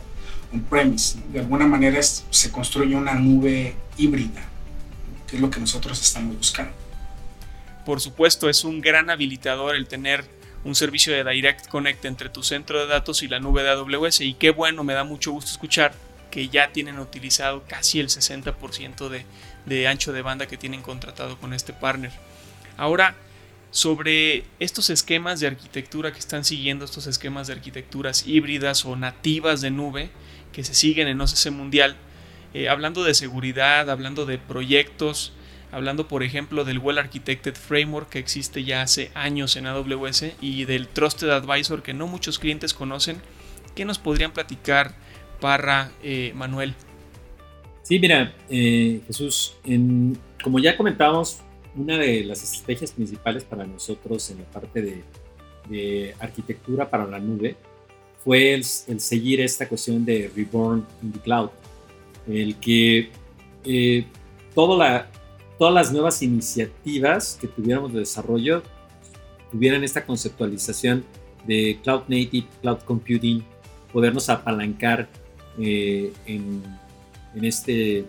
[0.54, 1.20] on-premise.
[1.32, 4.42] De alguna manera se construye una nube híbrida,
[5.28, 6.74] que es lo que nosotros estamos buscando.
[7.86, 10.26] Por supuesto, es un gran habilitador el tener
[10.64, 14.22] un servicio de Direct Connect entre tu centro de datos y la nube de AWS.
[14.22, 15.94] Y qué bueno, me da mucho gusto escuchar
[16.30, 19.26] que ya tienen utilizado casi el 60% de,
[19.66, 22.12] de ancho de banda que tienen contratado con este partner.
[22.78, 23.16] Ahora,
[23.72, 29.62] sobre estos esquemas de arquitectura que están siguiendo, estos esquemas de arquitecturas híbridas o nativas
[29.62, 30.10] de nube,
[30.52, 31.96] que se siguen en OCC Mundial,
[32.54, 35.34] eh, hablando de seguridad, hablando de proyectos,
[35.72, 40.66] hablando por ejemplo del Well Architected Framework que existe ya hace años en AWS y
[40.66, 43.18] del Trusted Advisor que no muchos clientes conocen.
[43.76, 44.96] ¿Qué nos podrían platicar,
[45.40, 46.74] Parra, eh, Manuel?
[47.84, 49.56] Sí, mira, eh, Jesús,
[50.44, 51.42] como ya comentábamos,
[51.76, 55.04] una de las estrategias principales para nosotros en la parte de,
[55.70, 57.56] de arquitectura para la nube
[58.30, 61.50] fue el, seguir esta cuestión de Reborn in the Cloud,
[62.28, 63.10] el que
[63.66, 64.06] eh,
[64.56, 65.08] la,
[65.58, 68.62] todas las nuevas iniciativas que tuviéramos de desarrollo
[69.52, 71.04] tuvieran esta conceptualización
[71.48, 73.44] de Cloud Native, Cloud Computing,
[73.92, 75.10] podernos apalancar
[75.60, 76.62] eh, en,
[77.34, 78.06] en, este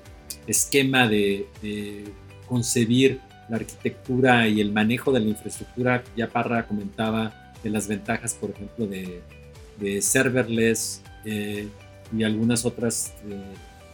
[0.47, 2.05] esquema de, de,
[2.47, 6.05] concebir la arquitectura y el manejo de la infraestructura.
[6.15, 9.23] Ya Parra comentaba de las ventajas, por ejemplo, de,
[9.81, 11.69] de serverless eh,
[12.16, 13.40] y algunas otras eh,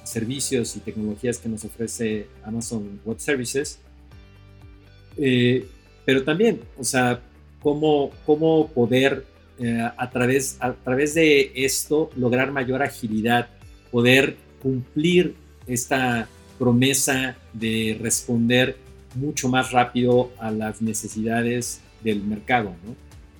[0.04, 3.78] servicios y tecnologías que nos ofrece Amazon Web Services.
[5.16, 5.66] Eh,
[6.04, 7.20] pero también, o sea,
[7.60, 9.24] cómo, cómo poder
[9.96, 13.48] a, través, a través de esto lograr mayor agilidad,
[13.90, 15.34] poder cumplir
[15.66, 18.76] esta promesa de responder
[19.14, 22.76] mucho más rápido a las necesidades del mercado.
[22.84, 22.94] ¿no?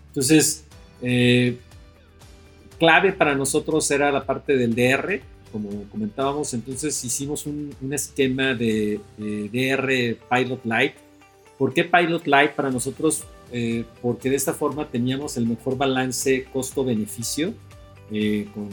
[0.09, 0.64] Entonces,
[2.78, 5.20] clave para nosotros era la parte del DR,
[5.52, 10.94] como comentábamos, entonces hicimos un, esquema de, DR Pilot Lite.
[11.58, 13.24] ¿Por qué Pilot Lite para nosotros?
[13.52, 17.54] Eh, porque de esta forma teníamos el mejor balance costo-beneficio
[18.10, 18.68] eh, con,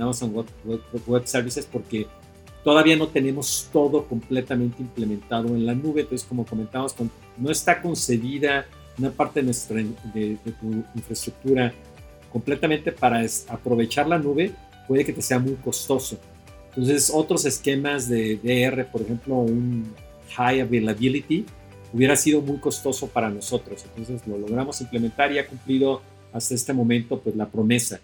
[0.00, 2.06] Amazon Web, Services porque
[2.64, 6.02] todavía no tenemos todo completamente implementado en la nube.
[6.02, 6.94] Entonces, como comentamos,
[7.36, 8.64] no está concebida
[8.96, 9.82] una parte de, nuestra,
[10.14, 11.74] de tu infraestructura
[12.32, 14.52] completamente para aprovechar la nube
[14.88, 16.18] puede que te sea muy costoso.
[16.70, 19.92] Entonces, otros esquemas de DR, por ejemplo, un
[20.36, 21.44] High Availability,
[21.92, 23.84] hubiera sido muy costoso para nosotros.
[23.84, 26.00] Entonces, lo logramos implementar y ha cumplido
[26.32, 28.00] hasta este momento pues la promesa.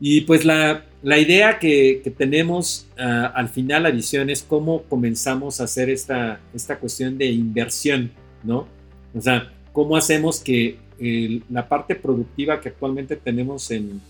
[0.00, 4.82] Y pues la, la idea que, que tenemos uh, al final, la visión es cómo
[4.84, 8.66] comenzamos a hacer esta, esta cuestión de inversión ¿no?
[9.14, 14.00] O sea, ¿cómo hacemos que la parte productiva que actualmente tenemos en,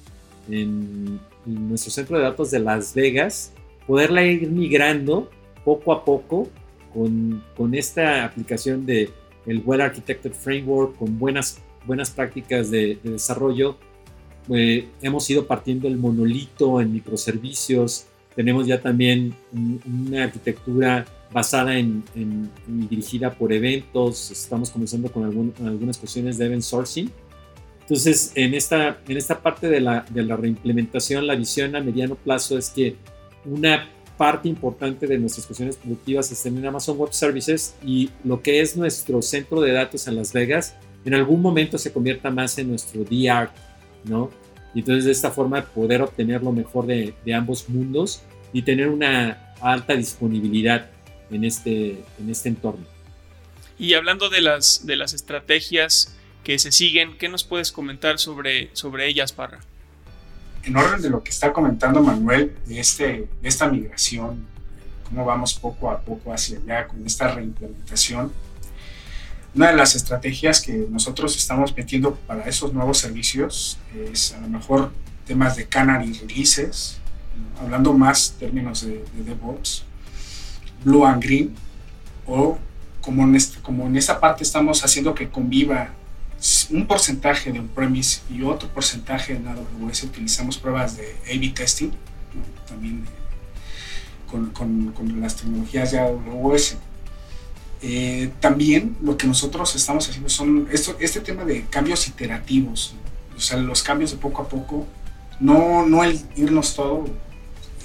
[0.51, 3.53] en, nuestro centro de datos de Las Vegas,
[3.87, 5.31] poderla ir migrando
[5.65, 6.49] poco a poco
[6.93, 9.11] con, con esta aplicación de
[9.47, 13.77] el Well Architected Framework, con buenas, buenas prácticas de, desarrollo.
[14.51, 22.05] Eh, hemos ido partiendo el monolito en microservicios, tenemos ya también una arquitectura basada en,
[22.15, 27.11] y dirigida por eventos, estamos comenzando con algunas cuestiones de event sourcing.
[27.83, 32.15] Entonces, en esta, en esta parte de la, de la reimplementación, la visión a mediano
[32.15, 32.97] plazo es que
[33.45, 38.61] una parte importante de nuestras cuestiones productivas estén en Amazon Web Services y lo que
[38.61, 42.69] es nuestro centro de datos en Las Vegas, en algún momento se convierta más en
[42.69, 43.51] nuestro DR,
[44.05, 44.31] ¿no?
[44.75, 48.89] Y entonces de esta forma poder obtener lo mejor de, de ambos mundos y tener
[48.89, 50.91] una alta disponibilidad
[51.31, 52.85] en este, en este entorno.
[53.79, 58.71] Y hablando de las, de las estrategias que se siguen, ¿qué nos puedes comentar sobre,
[58.73, 59.61] sobre ellas, Parra?
[60.65, 64.47] En orden de lo que está comentando Manuel, de, este, esta migración,
[65.05, 68.33] cómo vamos poco a poco hacia allá con esta reimplementación,
[69.55, 73.79] una de las estrategias que nosotros estamos metiendo para esos nuevos servicios
[74.13, 74.93] es a lo mejor
[75.27, 76.99] temas de canary releases,
[77.61, 79.85] hablando más términos de, de DevOps,
[80.89, 81.55] blue and green,
[82.27, 82.59] o
[83.01, 85.91] como en, este, como en esta parte estamos haciendo que conviva
[86.71, 91.91] un porcentaje de on-premise y otro porcentaje en AWS, utilizamos pruebas de A-B testing,
[92.69, 93.05] también
[94.31, 96.77] con, con, con, las tecnologías de AWS.
[97.81, 102.95] Eh, también lo que nosotros estamos haciendo son esto, este tema de cambios iterativos,
[103.37, 104.87] o sea, los cambios de poco a poco,
[105.39, 107.07] no, no el irnos todo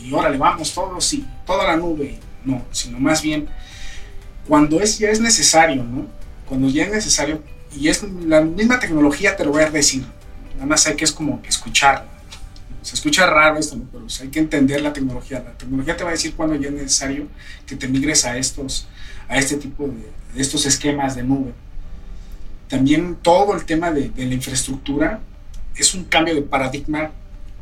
[0.03, 3.47] y órale, vamos todos y toda la nube, no, sino más bien
[4.47, 6.07] cuando es, ya es necesario, ¿no?
[6.47, 7.41] Cuando ya es necesario,
[7.75, 10.03] y es la misma tecnología, te lo voy a decir,
[10.55, 11.41] nada más hay que es como.
[12.81, 15.39] Se escucha raro esto, pero hay que entender la tecnología.
[15.39, 17.27] La tecnología te va a decir cuando ya es necesario
[17.65, 18.87] que te migres a estos,
[19.29, 21.53] a este tipo de, estos esquemas de nube.
[22.67, 25.21] También todo el tema de, de, la infraestructura
[25.75, 27.11] es un cambio de paradigma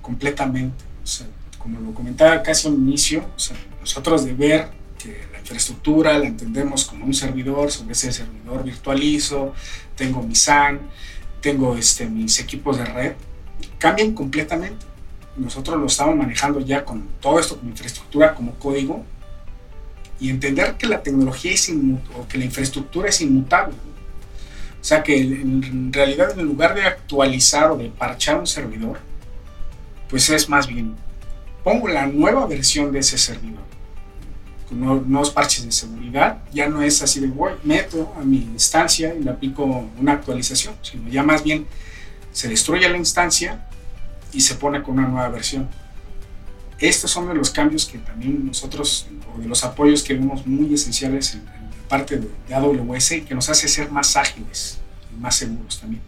[0.01, 0.83] completamente.
[1.03, 1.27] O sea,
[1.61, 6.27] como lo comentaba casi al inicio, o sea, nosotros de ver que la infraestructura la
[6.27, 9.53] entendemos como un servidor, sobre ese servidor virtualizo,
[9.95, 10.79] tengo mi SAN,
[11.41, 13.13] tengo este, mis equipos de red,
[13.77, 14.85] cambian completamente.
[15.35, 19.03] Nosotros lo estamos manejando ya con todo esto como infraestructura, como código,
[20.19, 21.69] y entender que la tecnología es
[22.17, 23.73] o que la infraestructura es inmutable.
[24.79, 28.99] O sea que en realidad en lugar de actualizar o de parchar un servidor,
[30.09, 30.95] pues es más bien,
[31.63, 33.71] pongo la nueva versión de ese servidor
[34.75, 39.23] nuevos parches de seguridad, ya no es así de voy, meto a mi instancia y
[39.23, 39.63] le aplico
[39.99, 41.67] una actualización, sino ya más bien
[42.31, 43.67] se destruye la instancia
[44.31, 45.69] y se pone con una nueva versión.
[46.79, 50.73] Estos son de los cambios que también nosotros, o de los apoyos que vemos muy
[50.73, 51.43] esenciales en,
[51.87, 54.79] parte de, AWS y que nos hace ser más ágiles
[55.13, 56.01] y más seguros también.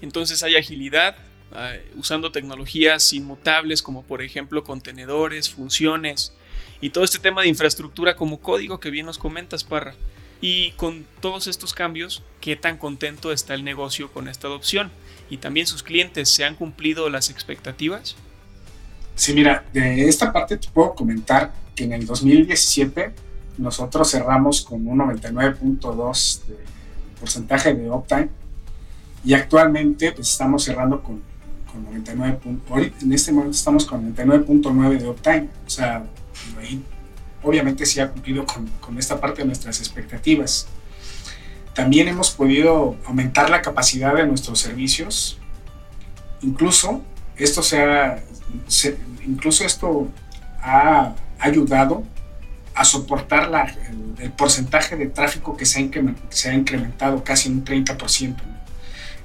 [0.00, 1.16] Entonces hay agilidad,
[1.54, 6.32] eh, usando tecnologías inmutables como por ejemplo contenedores, funciones,
[6.80, 9.94] y todo este tema de infraestructura como código que bien nos comentas, Parra.
[10.40, 14.90] Y con todos estos cambios, ¿qué tan contento está el negocio con esta adopción?
[15.30, 18.16] ¿Y también sus clientes se han cumplido las expectativas?
[19.14, 23.14] Sí, mira, de esta parte te puedo comentar que en el 2017
[23.56, 26.56] nosotros cerramos con un 99.2 de
[27.18, 28.28] porcentaje de uptime
[29.24, 31.22] y actualmente pues, estamos cerrando con,
[31.76, 32.92] con 99.
[33.02, 35.48] En este momento estamos con 99.9 de uptime.
[35.66, 36.04] O sea,
[36.58, 36.82] ahí
[37.42, 38.44] obviamente se ha cumplido
[38.80, 40.66] con, esta parte de nuestras expectativas.
[41.74, 45.38] También hemos podido aumentar la capacidad de nuestros servicios.
[46.42, 47.02] Incluso
[47.36, 47.60] esto,
[49.26, 50.08] incluso esto
[50.62, 52.02] ha ayudado
[52.74, 53.50] a soportar
[54.18, 58.55] el, porcentaje de tráfico que se ha, se ha incrementado casi un 30%.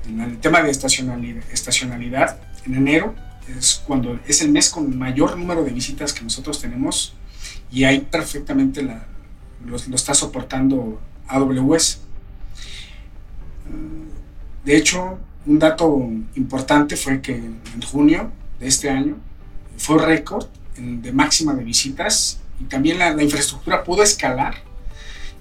[0.07, 3.15] El tema de estacionalidad, estacionalidad, en enero
[3.47, 7.13] es cuando es el mes con mayor número de visitas que nosotros tenemos
[7.71, 9.05] y ahí perfectamente la,
[9.65, 11.99] lo, está soportando AWS.
[13.69, 19.17] Mm, de hecho, un dato importante fue que en junio de este año
[19.77, 20.47] fue récord
[20.77, 24.55] de máxima de visitas y también la, infraestructura pudo escalar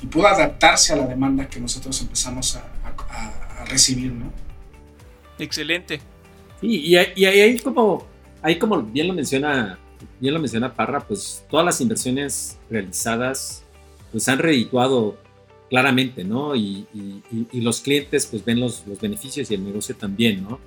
[0.03, 2.65] y pudo adaptarse a la demanda que nosotros empezamos a,
[3.67, 4.11] recibir.
[4.11, 4.33] ¿no?
[5.41, 6.01] Excelente.
[6.63, 8.07] y, ahí como,
[8.43, 9.79] ahí como bien lo menciona
[10.21, 13.65] bien lo menciona Parra, pues todas las inversiones realizadas
[14.13, 15.19] pues han redituado
[15.69, 16.57] claramente, ¿no?
[16.57, 16.87] Y,
[17.53, 20.59] los clientes pues ven los, los, beneficios y el negocio también, ¿no?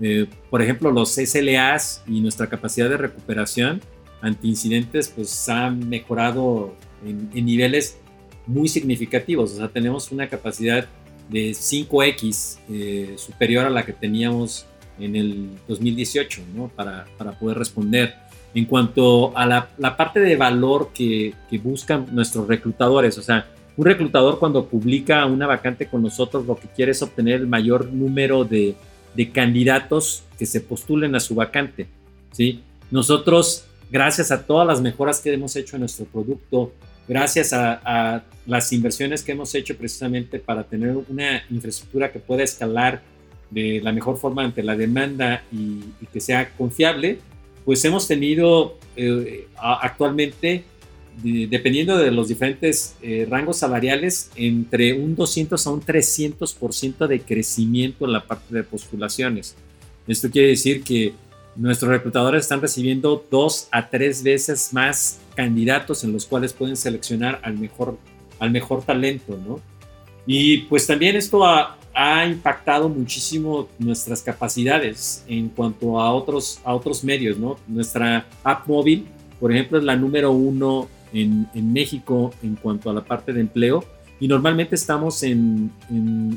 [0.00, 3.80] Eh, por ejemplo, los SLAs y nuestra capacidad de recuperación
[4.20, 7.98] ante incidentes pues ha mejorado en, niveles
[8.46, 10.86] muy significativos, o sea, tenemos una capacidad
[11.28, 14.66] de 5X eh, superior a la que teníamos
[14.98, 16.68] en el 2018, ¿no?
[16.68, 18.14] Para, para poder responder.
[18.54, 23.46] En cuanto a la, la parte de valor que, que buscan nuestros reclutadores, o sea,
[23.76, 27.90] un reclutador cuando publica una vacante con nosotros lo que quiere es obtener el mayor
[27.90, 28.74] número de,
[29.14, 31.86] de candidatos que se postulen a su vacante.
[32.32, 32.62] ¿sí?
[32.90, 36.72] Nosotros, gracias a todas las mejoras que hemos hecho en nuestro producto,
[37.08, 42.42] gracias a, a las inversiones que hemos hecho precisamente para tener una infraestructura que pueda
[42.42, 43.02] escalar
[43.52, 45.80] de la mejor forma ante la demanda y,
[46.12, 47.18] que sea confiable,
[47.64, 50.64] pues hemos tenido eh, actualmente
[51.22, 58.06] dependiendo de los diferentes eh, rangos salariales, entre un 200 a un 300% de crecimiento
[58.06, 59.54] en la parte de postulaciones.
[60.06, 61.12] Esto quiere decir que
[61.54, 67.40] nuestros reclutadores están recibiendo dos a tres veces más candidatos en los cuales pueden seleccionar
[67.42, 67.98] al mejor,
[68.38, 69.60] al mejor talento, ¿no?
[70.26, 76.74] Y pues también esto ha, ha impactado muchísimo nuestras capacidades en cuanto a otros, a
[76.74, 77.56] otros medios, ¿no?
[77.66, 79.06] Nuestra app móvil,
[79.40, 83.84] por ejemplo, es la número uno en, México en cuanto a la parte de empleo
[84.20, 85.72] y normalmente estamos en,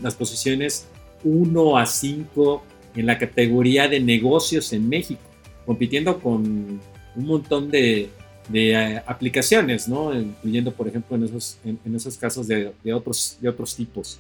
[0.02, 0.88] las posiciones
[1.24, 2.64] 1 a 5
[2.96, 5.22] en la categoría de negocios en México,
[5.66, 6.80] compitiendo con
[7.16, 8.10] un montón de,
[8.54, 10.14] eh, aplicaciones, ¿no?
[10.14, 14.20] incluyendo, por ejemplo, en esos, en, esos casos de, otros, de otros tipos.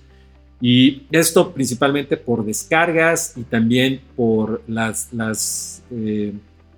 [0.61, 6.33] Y esto principalmente por descargas y también por las, las eh,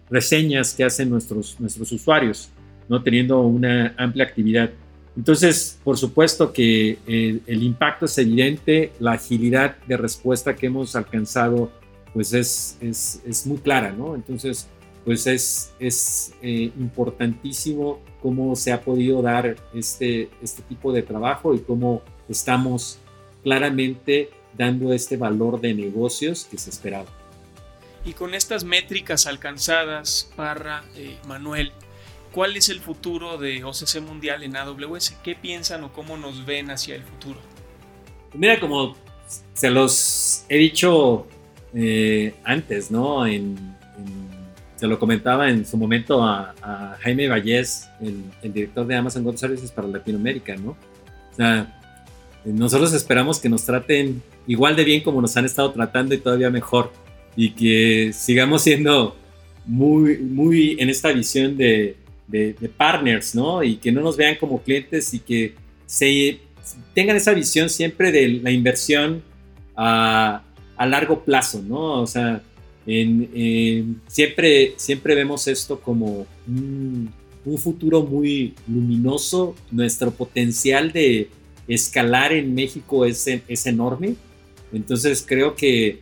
[0.09, 2.49] reseñas que hacen nuestros, nuestros usuarios.
[2.89, 3.01] ¿no?
[3.03, 4.71] teniendo una amplia actividad.
[5.15, 10.95] Entonces, por supuesto que eh, el, impacto es evidente, la agilidad de respuesta que hemos
[10.95, 11.71] alcanzado
[12.13, 14.15] pues es, es, es muy clara, ¿no?
[14.15, 14.67] Entonces,
[15.07, 21.55] pues es, es eh, importantísimo cómo se ha podido dar este, este tipo de trabajo
[21.55, 22.99] y cómo estamos
[23.41, 27.05] claramente dando este valor de negocios que se esperaba.
[28.03, 31.71] Y con estas métricas alcanzadas, Parra, eh, Manuel,
[32.33, 35.15] ¿Cuál es el futuro de OCC Mundial en AWS?
[35.23, 37.39] ¿Qué piensan o cómo nos ven hacia el futuro?
[38.33, 38.95] Mira, como
[39.53, 41.25] se los he dicho
[41.73, 43.25] eh, antes, ¿no?
[44.77, 49.71] Se lo comentaba en su momento a, Jaime Vallés, el, director de Amazon Web Services
[49.71, 50.71] para Latinoamérica, ¿no?
[50.71, 51.79] O sea,
[52.45, 56.49] nosotros esperamos que nos traten igual de bien como nos han estado tratando y todavía
[56.49, 56.91] mejor.
[57.35, 59.15] Y que sigamos siendo
[59.65, 61.97] muy, muy en esta visión de,
[62.27, 63.63] de, partners, ¿no?
[63.63, 65.53] Y que no nos vean como clientes y que
[65.85, 66.39] se
[66.93, 69.23] tengan esa visión siempre de la inversión
[69.75, 70.43] a,
[70.79, 72.01] largo plazo, ¿no?
[72.01, 72.41] O sea,
[74.07, 77.13] siempre, siempre vemos esto como un,
[77.57, 79.55] futuro muy luminoso.
[79.71, 81.29] Nuestro potencial de
[81.67, 84.15] escalar en México es, es enorme.
[84.73, 86.01] Entonces creo que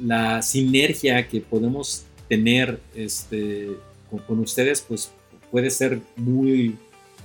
[0.00, 3.70] la sinergia que podemos tener este,
[4.26, 5.10] con, ustedes, pues
[5.50, 6.76] puede ser muy,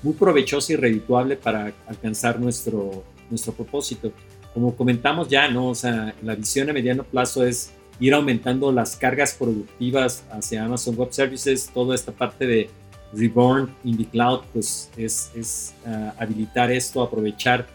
[0.02, 4.12] muy provechosa y redituable para alcanzar nuestro, nuestro propósito.
[4.54, 5.70] Como comentamos ya, ¿no?
[5.70, 10.96] O sea, la visión a mediano plazo es ir aumentando las cargas productivas hacia Amazon
[10.96, 12.70] Web Services, toda esta parte de
[13.14, 17.68] Reborn in the Cloud, pues es, es ah, habilitar esto, aprovechar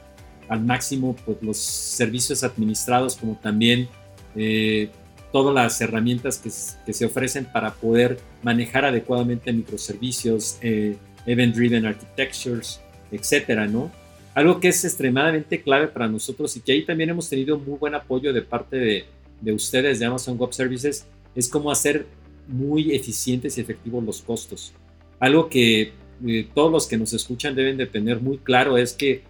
[0.49, 3.89] al máximo pues, los servicios administrados como también
[4.35, 4.91] eh,
[5.33, 6.51] todas las herramientas que,
[6.93, 10.97] se ofrecen para poder manejar adecuadamente microservicios, eh,
[11.27, 12.81] event-driven architectures,
[13.13, 13.91] etcétera, ¿no?
[14.35, 17.95] Algo que es extremadamente clave para nosotros y que ahí también hemos tenido muy buen
[17.95, 19.05] apoyo de parte de,
[19.41, 22.07] de ustedes de Amazon Web Services es cómo hacer
[22.47, 24.73] muy eficientes y efectivos los costos.
[25.21, 25.93] Algo que
[26.27, 29.23] eh, todos los que nos escuchan deben de tener muy claro es que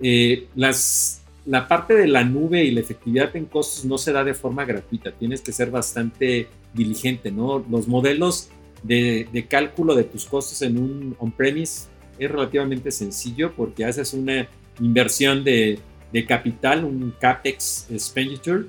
[0.00, 4.24] eh, las la parte de la nube y la efectividad en costos no se da
[4.24, 7.64] de forma gratuita, tienes que ser bastante diligente, ¿no?
[7.70, 8.48] Los modelos
[8.82, 11.88] de, cálculo de tus costos en un on-premise
[12.18, 14.48] es relativamente sencillo porque haces una
[14.80, 15.78] inversión de,
[16.12, 18.66] de capital, un CAPEX expenditure,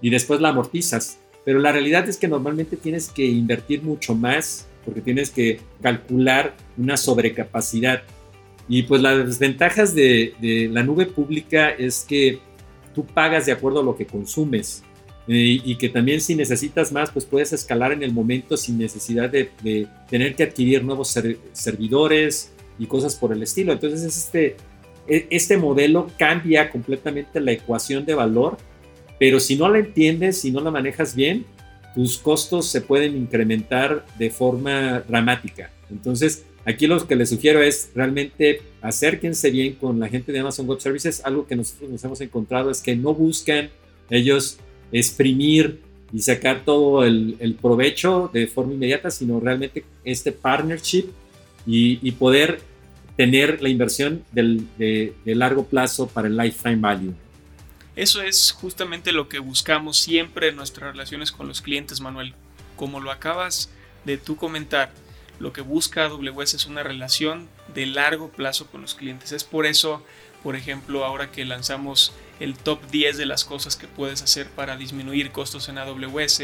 [0.00, 1.18] y después la amortizas.
[1.44, 6.54] Pero la realidad es que normalmente tienes que invertir mucho más porque tienes que calcular
[6.76, 8.02] una sobrecapacidad
[8.68, 12.40] y pues las desventajas de, la nube pública es que
[12.94, 14.82] tú pagas de acuerdo a lo que consumes
[15.28, 19.30] eh, y que también si necesitas más, pues puedes escalar en el momento sin necesidad
[19.30, 19.50] de,
[20.08, 21.16] tener que adquirir nuevos
[21.52, 23.72] servidores y cosas por el estilo.
[23.72, 24.56] Entonces es este,
[25.06, 28.56] e, este modelo cambia completamente la ecuación de valor,
[29.18, 31.44] pero si no la entiendes, si no la manejas bien,
[31.94, 35.70] tus costos se pueden incrementar de forma dramática.
[35.90, 40.68] Entonces, aquí lo que les sugiero es realmente acérquense bien con la gente de Amazon
[40.68, 41.22] Web Services.
[41.24, 43.70] Algo que nosotros nos hemos encontrado es que no buscan
[44.10, 44.58] ellos
[44.92, 45.80] exprimir
[46.12, 51.06] y sacar todo el, provecho de forma inmediata, sino realmente este partnership
[51.66, 52.60] y, poder
[53.16, 57.14] tener la inversión de, largo plazo para el lifetime value.
[57.96, 62.34] Eso es justamente lo que buscamos siempre en nuestras relaciones con los clientes, Manuel.
[62.76, 63.70] Como lo acabas
[64.04, 64.92] de tú comentar,
[65.38, 69.32] lo que busca AWS es una relación de largo plazo con los clientes.
[69.32, 70.04] Es por eso,
[70.42, 74.76] por ejemplo, ahora que lanzamos el top 10 de las cosas que puedes hacer para
[74.76, 76.42] disminuir costos en AWS,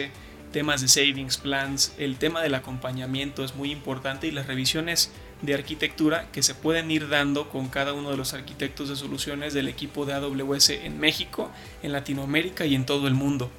[0.53, 5.11] temas de savings plans, el tema del acompañamiento es muy importante y las revisiones
[5.43, 9.55] de arquitectura que se pueden ir dando con cada uno de los arquitectos de soluciones
[9.55, 11.51] del equipo de AWS en México,
[11.82, 13.51] en Latinoamérica y en todo el mundo.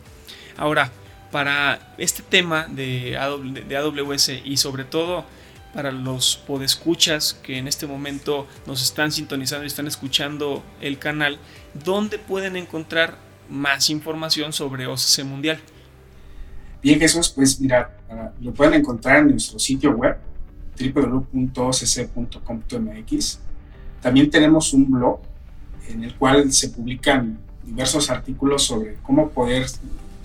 [0.57, 0.91] Ahora,
[1.31, 5.25] para este tema de AWS y sobre todo
[5.73, 11.39] para los podescuchas que en este momento nos están sintonizando y están escuchando el canal,
[11.83, 13.17] ¿dónde pueden encontrar
[13.49, 15.59] más información sobre OCC Mundial?
[16.81, 17.97] Bien, Jesús, pues mira,
[18.39, 20.17] lo pueden encontrar en nuestro sitio web
[20.79, 23.39] www.occ.com.mx.
[24.01, 25.19] También tenemos un blog
[25.87, 29.67] en el cual se publican diversos artículos sobre cómo poder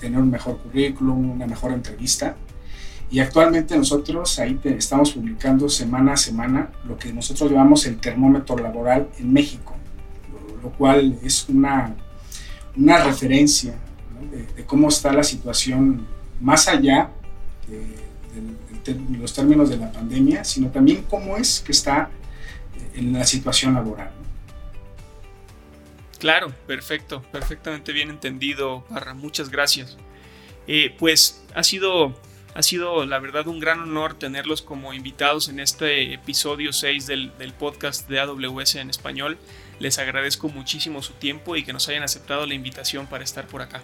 [0.00, 2.34] tener un mejor currículum, una mejor entrevista
[3.10, 8.58] y actualmente nosotros ahí estamos publicando semana a semana lo que nosotros llamamos el termómetro
[8.58, 9.74] laboral en México,
[10.62, 11.94] lo, cual es una,
[12.76, 13.74] una referencia
[14.30, 16.06] de, cómo está la situación
[16.40, 17.10] más allá
[17.66, 17.97] de,
[18.94, 22.10] los términos de la pandemia, sino también cómo es que está
[22.76, 24.10] eh, en la situación laboral.
[26.18, 29.14] Claro, perfecto, perfectamente bien entendido, Parra.
[29.14, 29.96] Muchas gracias.
[30.66, 32.14] Eh, pues ha sido
[32.58, 37.54] ha sido la verdad un gran honor tenerlos como invitados en este episodio 6 del,
[37.56, 39.38] podcast de AWS en español.
[39.78, 43.62] Les agradezco muchísimo su tiempo y que nos hayan aceptado la invitación para estar por
[43.62, 43.80] acá.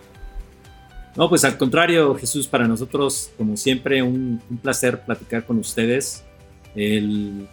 [1.16, 6.24] No, pues al contrario, Jesús, para nosotros, como siempre, un, placer platicar con ustedes.
[6.74, 7.46] El,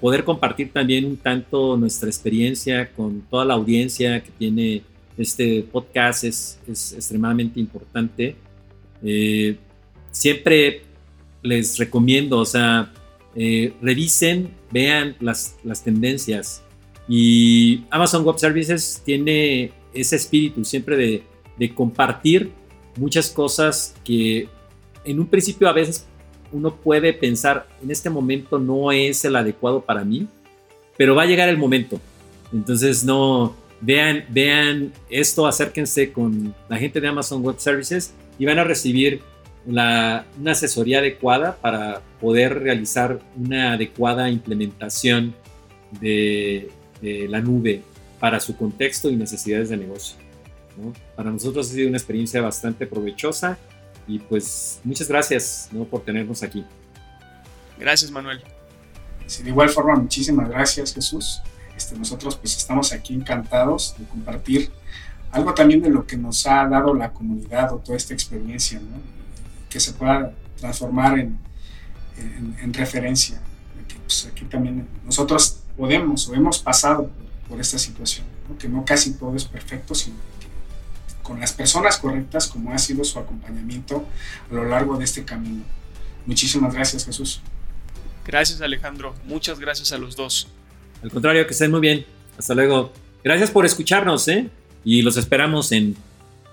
[0.00, 4.82] poder compartir también un tanto nuestra experiencia con toda la audiencia que tiene
[5.18, 8.36] este podcast es, es extremadamente importante.
[9.02, 9.56] Eh,
[10.12, 10.82] siempre
[11.42, 12.92] les recomiendo, o sea,
[13.34, 16.62] eh, revisen, vean las, las tendencias.
[17.08, 21.22] Y Amazon Web Services tiene ese espíritu siempre de,
[21.58, 22.52] de compartir
[23.00, 24.48] muchas cosas que
[25.04, 26.06] en un principio a veces
[26.52, 30.28] uno puede pensar, en este momento no es el adecuado para mí,
[30.96, 31.98] pero va a llegar el momento.
[32.52, 38.58] Entonces, no, vean, vean esto, acérquense con la gente de Amazon Web Services y van
[38.58, 39.22] a recibir
[39.66, 45.34] una asesoría adecuada para poder realizar una adecuada implementación
[46.00, 46.70] de,
[47.02, 47.80] la nube
[48.18, 50.16] para su contexto y necesidades de negocio.
[51.16, 53.58] Para nosotros ha sido una experiencia bastante provechosa
[54.06, 56.64] y pues muchas gracias por tenernos aquí.
[57.78, 58.42] Gracias Manuel.
[59.42, 61.42] de igual forma, muchísimas gracias Jesús.
[61.76, 64.70] Este, nosotros pues estamos aquí encantados de compartir
[65.30, 68.80] algo también de lo que nos ha dado la comunidad o toda esta experiencia.
[68.80, 69.20] ¿no?
[69.70, 71.38] que se pueda transformar en,
[72.60, 73.40] en, referencia.
[74.02, 77.08] Pues, aquí también nosotros podemos o hemos pasado
[77.48, 78.26] por, esta situación,
[78.58, 80.39] que no casi todo es perfecto, sino que
[81.30, 84.04] con las personas correctas, como ha sido su acompañamiento
[84.50, 85.62] a lo largo de este camino.
[86.26, 87.40] Muchísimas gracias, Jesús.
[88.26, 89.14] Gracias, Alejandro.
[89.26, 90.48] Muchas gracias a los dos.
[91.04, 92.04] Al contrario, que estén muy bien.
[92.36, 92.92] Hasta luego.
[93.22, 94.50] Gracias por escucharnos, ¿eh?
[94.84, 95.94] Y los esperamos en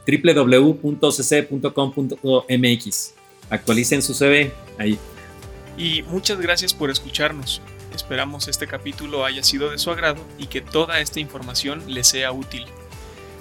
[0.08, 0.84] www.cc.com.mx.
[3.50, 5.00] Actualicen su CV ahí.
[5.76, 7.64] Y muchas gracias por escucharnos.
[7.96, 12.32] Esperamos este capítulo haya sido de su agrado y que toda esta información les sea
[12.32, 12.68] útil.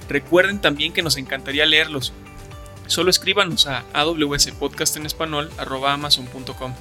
[0.08, 2.12] Recuerden también que nos encantaría leerlos.
[2.86, 3.84] Solo escríbanos a
[5.92, 6.74] amazon.com.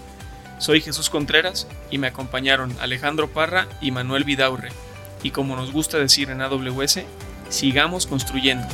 [0.60, 4.70] Soy Jesús Contreras y me acompañaron Alejandro Parra y Manuel Vidaurre.
[5.24, 7.00] Y como nos gusta decir en AWS,
[7.50, 8.68] sigamos construyendo.